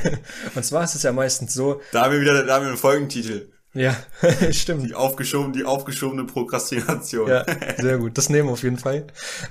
[0.56, 1.82] und zwar ist es ja meistens so.
[1.92, 3.52] Da haben wir wieder, da haben wir einen Folgentitel.
[3.76, 3.96] Ja,
[4.52, 4.90] stimmt.
[4.90, 7.30] Die aufgeschoben, die aufgeschobene Prokrastination.
[7.30, 7.46] ja,
[7.78, 8.18] sehr gut.
[8.18, 9.06] Das nehmen wir auf jeden Fall.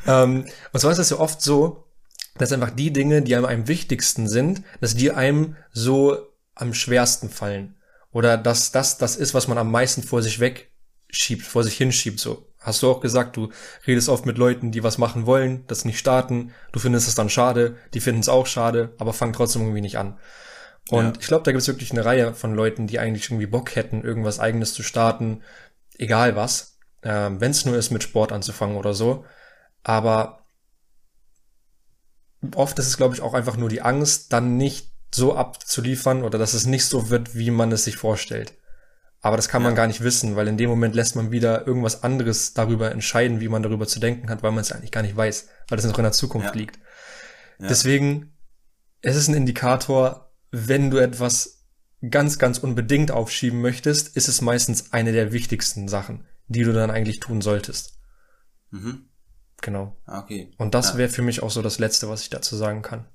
[0.05, 1.85] Ähm, und zwar ist es ja oft so,
[2.37, 6.19] dass einfach die Dinge, die einem am wichtigsten sind, dass die einem so
[6.57, 7.77] am schwersten fallen.
[8.11, 12.19] Oder dass das das ist, was man am meisten vor sich wegschiebt, vor sich hinschiebt,
[12.19, 13.51] so hast du auch gesagt, du
[13.87, 17.31] redest oft mit Leuten, die was machen wollen, das nicht starten, du findest es dann
[17.31, 20.19] schade, die finden es auch schade, aber fangen trotzdem irgendwie nicht an.
[20.91, 21.13] Und ja.
[21.21, 24.03] ich glaube, da gibt es wirklich eine Reihe von Leuten, die eigentlich irgendwie Bock hätten,
[24.03, 25.43] irgendwas eigenes zu starten,
[25.97, 29.25] egal was, äh, wenn es nur ist, mit Sport anzufangen oder so.
[29.85, 30.47] Aber
[32.55, 36.39] oft ist es, glaube ich, auch einfach nur die Angst, dann nicht so abzuliefern oder
[36.39, 38.55] dass es nicht so wird, wie man es sich vorstellt.
[39.21, 42.05] Aber das kann man gar nicht wissen, weil in dem Moment lässt man wieder irgendwas
[42.05, 45.17] anderes darüber entscheiden, wie man darüber zu denken hat, weil man es eigentlich gar nicht
[45.17, 46.55] weiß, weil es noch in der Zukunft ja.
[46.55, 46.79] liegt.
[47.59, 47.69] Ja.
[47.69, 48.37] Deswegen,
[49.01, 51.65] es ist ein Indikator, wenn du etwas
[52.11, 56.91] ganz, ganz unbedingt aufschieben möchtest, ist es meistens eine der wichtigsten Sachen, die du dann
[56.91, 57.99] eigentlich tun solltest.
[58.71, 59.09] Mhm.
[59.63, 59.97] Genau.
[60.05, 60.53] Ah, okay.
[60.59, 60.99] Und das ja.
[60.99, 63.07] wäre für mich auch so das Letzte, was ich dazu sagen kann.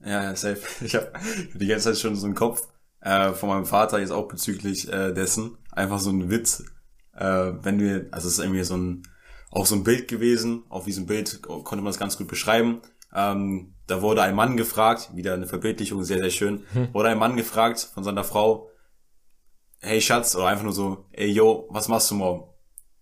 [0.00, 0.60] Ja, ja, safe.
[0.84, 1.12] Ich habe
[1.54, 2.68] die ganze Zeit schon so einen Kopf,
[3.02, 5.58] äh, von meinem Vater jetzt auch bezüglich äh, dessen.
[5.70, 6.64] Einfach so ein Witz.
[7.14, 9.02] Äh, wenn wir, also es ist irgendwie so ein,
[9.50, 10.64] auch so ein Bild gewesen.
[10.68, 12.80] Auf diesem Bild konnte man das ganz gut beschreiben.
[13.14, 16.94] Ähm, da wurde ein Mann gefragt, wieder eine Verbildlichung, sehr, sehr schön, hm.
[16.94, 18.70] wurde ein Mann gefragt von seiner Frau,
[19.80, 22.48] hey Schatz, oder einfach nur so, ey yo, was machst du morgen?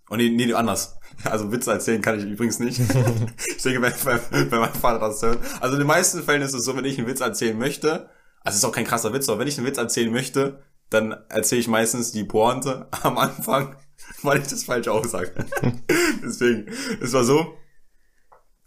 [0.09, 0.97] Und nee, nee, anders.
[1.25, 2.81] Also Witze erzählen kann ich übrigens nicht.
[3.57, 5.39] ich denke, wenn, wenn, wenn mein Vater das hört.
[5.61, 8.09] Also in den meisten Fällen ist es so, wenn ich einen Witz erzählen möchte,
[8.41, 11.61] also ist auch kein krasser Witz, aber wenn ich einen Witz erzählen möchte, dann erzähle
[11.61, 13.77] ich meistens die Pointe am Anfang,
[14.23, 15.33] weil ich das falsch aussage.
[16.23, 16.67] Deswegen,
[17.01, 17.55] es war so,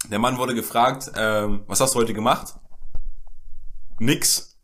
[0.09, 2.55] der Mann wurde gefragt, ähm, was hast du heute gemacht?
[3.99, 4.59] Nix.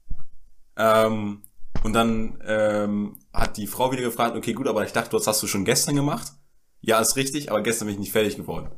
[0.78, 1.44] Ähm,
[1.84, 5.42] Und dann ähm, hat die Frau wieder gefragt, okay, gut, aber ich dachte, das hast
[5.42, 6.34] du schon gestern gemacht.
[6.82, 8.70] Ja, ist richtig, aber gestern bin ich nicht fertig geworden.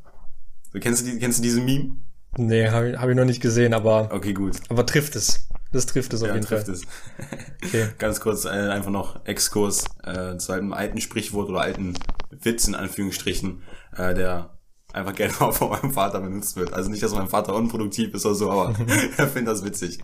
[0.71, 1.97] So, kennst, du die, kennst du diese Meme?
[2.37, 4.57] Nee, habe ich, hab ich noch nicht gesehen, aber, Okay, gut.
[4.69, 5.47] aber trifft es.
[5.71, 6.75] Das trifft es auf Ja, jeden trifft Fall.
[6.75, 6.81] es.
[7.65, 7.87] Okay.
[7.99, 11.93] Ganz kurz äh, einfach noch Exkurs äh, zu einem alten Sprichwort oder alten
[12.31, 13.61] Witz in Anführungsstrichen,
[13.95, 14.57] äh, der
[14.93, 16.73] einfach gerne mal von meinem Vater benutzt wird.
[16.73, 18.75] Also nicht, dass mein Vater unproduktiv ist oder so, aber
[19.17, 19.99] er findet das witzig.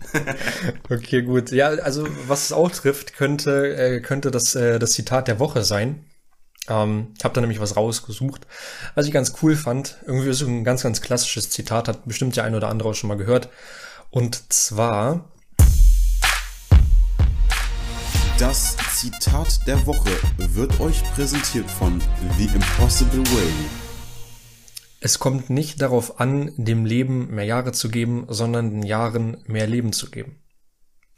[0.88, 1.50] Okay, gut.
[1.50, 5.62] Ja, also was es auch trifft, könnte, äh, könnte das, äh, das Zitat der Woche
[5.64, 6.04] sein.
[6.68, 8.46] Ähm, ich habe da nämlich was rausgesucht,
[8.94, 9.98] was ich ganz cool fand.
[10.06, 12.94] Irgendwie ist es ein ganz, ganz klassisches Zitat, hat bestimmt der ein oder andere auch
[12.94, 13.48] schon mal gehört.
[14.10, 15.30] Und zwar,
[18.38, 22.00] Das Zitat der Woche wird euch präsentiert von
[22.36, 23.52] The Impossible Way.
[25.00, 29.66] es kommt nicht darauf an, dem Leben mehr Jahre zu geben, sondern den Jahren mehr
[29.66, 30.36] Leben zu geben.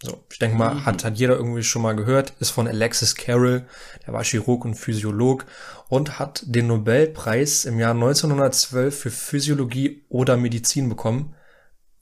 [0.02, 3.66] So, ich denke mal, hat, hat jeder irgendwie schon mal gehört, ist von Alexis Carroll,
[4.06, 5.44] der war Chirurg und Physiolog
[5.90, 11.34] und hat den Nobelpreis im Jahr 1912 für Physiologie oder Medizin bekommen.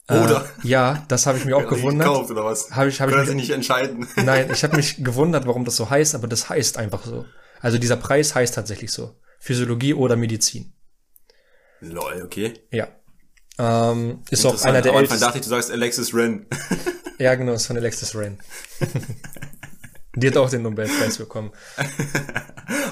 [0.09, 0.45] Oder?
[0.63, 2.07] Äh, ja, das habe ich mir auch gewundert.
[2.07, 2.71] Gekauft, oder was?
[2.71, 4.07] Habe ich, habe Können ich Sie mich, nicht entscheiden.
[4.15, 7.25] nein, ich habe mich gewundert, warum das so heißt, aber das heißt einfach so.
[7.61, 9.15] Also dieser Preis heißt tatsächlich so.
[9.39, 10.73] Physiologie oder Medizin.
[11.81, 12.53] Lol, okay.
[12.71, 12.87] Ja.
[13.57, 16.45] Ähm, ist auch einer der Am Anfang dachte ich, du sagst Alexis Wren.
[17.19, 18.39] Ja, genau, ist von Alexis Rain.
[20.15, 21.51] Die hat auch den Nobelpreis bekommen.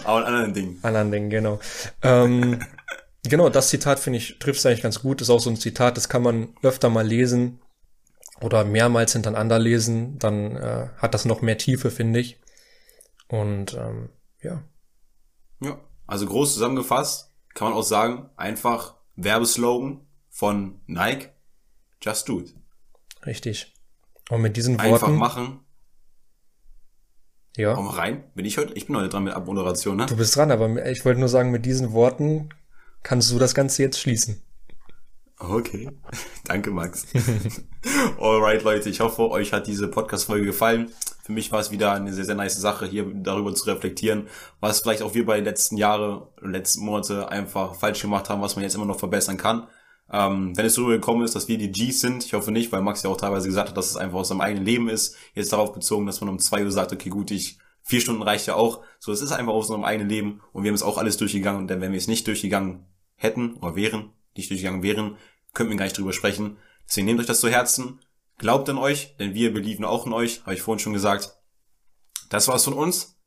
[0.03, 0.79] aber an anderen Dingen.
[0.83, 1.59] Anderen Dingen, genau.
[2.01, 2.59] Ähm,
[3.29, 5.21] genau, das Zitat finde ich, trifft es eigentlich ganz gut.
[5.21, 7.61] Ist auch so ein Zitat, das kann man öfter mal lesen
[8.41, 10.17] oder mehrmals hintereinander lesen.
[10.19, 12.39] Dann äh, hat das noch mehr Tiefe, finde ich.
[13.27, 14.09] Und ähm,
[14.41, 14.63] ja,
[15.61, 15.79] Ja.
[16.05, 21.29] Also groß zusammengefasst kann man auch sagen, einfach Werbeslogan von Nike.
[22.01, 22.53] Just do it.
[23.25, 23.73] richtig.
[24.29, 25.59] Und mit diesen Einfach Worten, machen.
[27.55, 28.23] ja, Komm rein.
[28.35, 28.73] Bin ich heute?
[28.73, 30.05] Ich bin heute dran mit Abmoderation, ne?
[30.05, 32.49] du bist dran, aber ich wollte nur sagen, mit diesen Worten
[33.03, 34.41] kannst du das Ganze jetzt schließen.
[35.39, 35.89] Okay.
[36.45, 37.05] Danke, Max.
[38.19, 38.89] Alright, Leute.
[38.89, 40.91] Ich hoffe, euch hat diese Podcast-Folge gefallen.
[41.23, 44.27] Für mich war es wieder eine sehr, sehr nice Sache, hier darüber zu reflektieren,
[44.61, 48.55] was vielleicht auch wir bei den letzten Jahre, letzten Monate einfach falsch gemacht haben, was
[48.55, 49.67] man jetzt immer noch verbessern kann.
[50.09, 52.81] Ähm, wenn es so gekommen ist, dass wir die Gs sind, ich hoffe nicht, weil
[52.81, 55.51] Max ja auch teilweise gesagt hat, dass es einfach aus seinem eigenen Leben ist, jetzt
[55.51, 58.55] darauf bezogen, dass man um zwei Uhr sagt, okay, gut, ich, vier Stunden reicht ja
[58.55, 58.83] auch.
[58.99, 61.67] So, es ist einfach aus unserem eigenen Leben und wir haben es auch alles durchgegangen
[61.67, 62.85] dann, wenn wir es nicht durchgegangen
[63.15, 65.17] hätten oder wären, nicht durchgegangen wären,
[65.53, 66.57] könnten wir gar nicht drüber sprechen.
[66.87, 68.01] Deswegen nehmt euch das zu Herzen,
[68.37, 71.37] glaubt an euch, denn wir belieben auch in euch, habe ich vorhin schon gesagt.
[72.29, 73.17] Das war's von uns.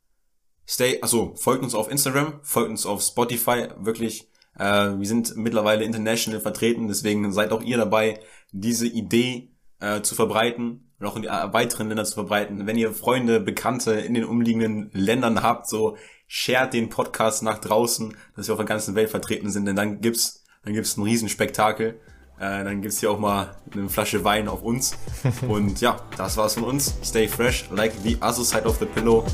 [0.67, 4.29] Stay, also folgt uns auf Instagram, folgt uns auf Spotify, wirklich.
[4.57, 8.19] Äh, wir sind mittlerweile international vertreten, deswegen seid auch ihr dabei,
[8.51, 12.67] diese Idee äh, zu verbreiten und auch in die äh, weiteren Länder zu verbreiten.
[12.67, 15.97] Wenn ihr Freunde, Bekannte in den umliegenden Ländern habt, so
[16.27, 19.99] shared den Podcast nach draußen, dass wir auf der ganzen Welt vertreten sind, denn dann
[19.99, 21.99] gibt's, dann gibt's ein Riesenspektakel.
[22.39, 24.95] Äh, dann gibt's hier auch mal eine Flasche Wein auf uns.
[25.47, 26.95] Und ja, das war's von uns.
[27.03, 29.25] Stay fresh, like the other side of the pillow.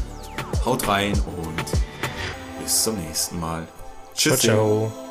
[0.65, 1.63] Haut rein und
[2.61, 3.67] bis zum nächsten Mal.
[4.13, 4.39] Ciao, Tschüss.
[4.41, 5.06] ciao.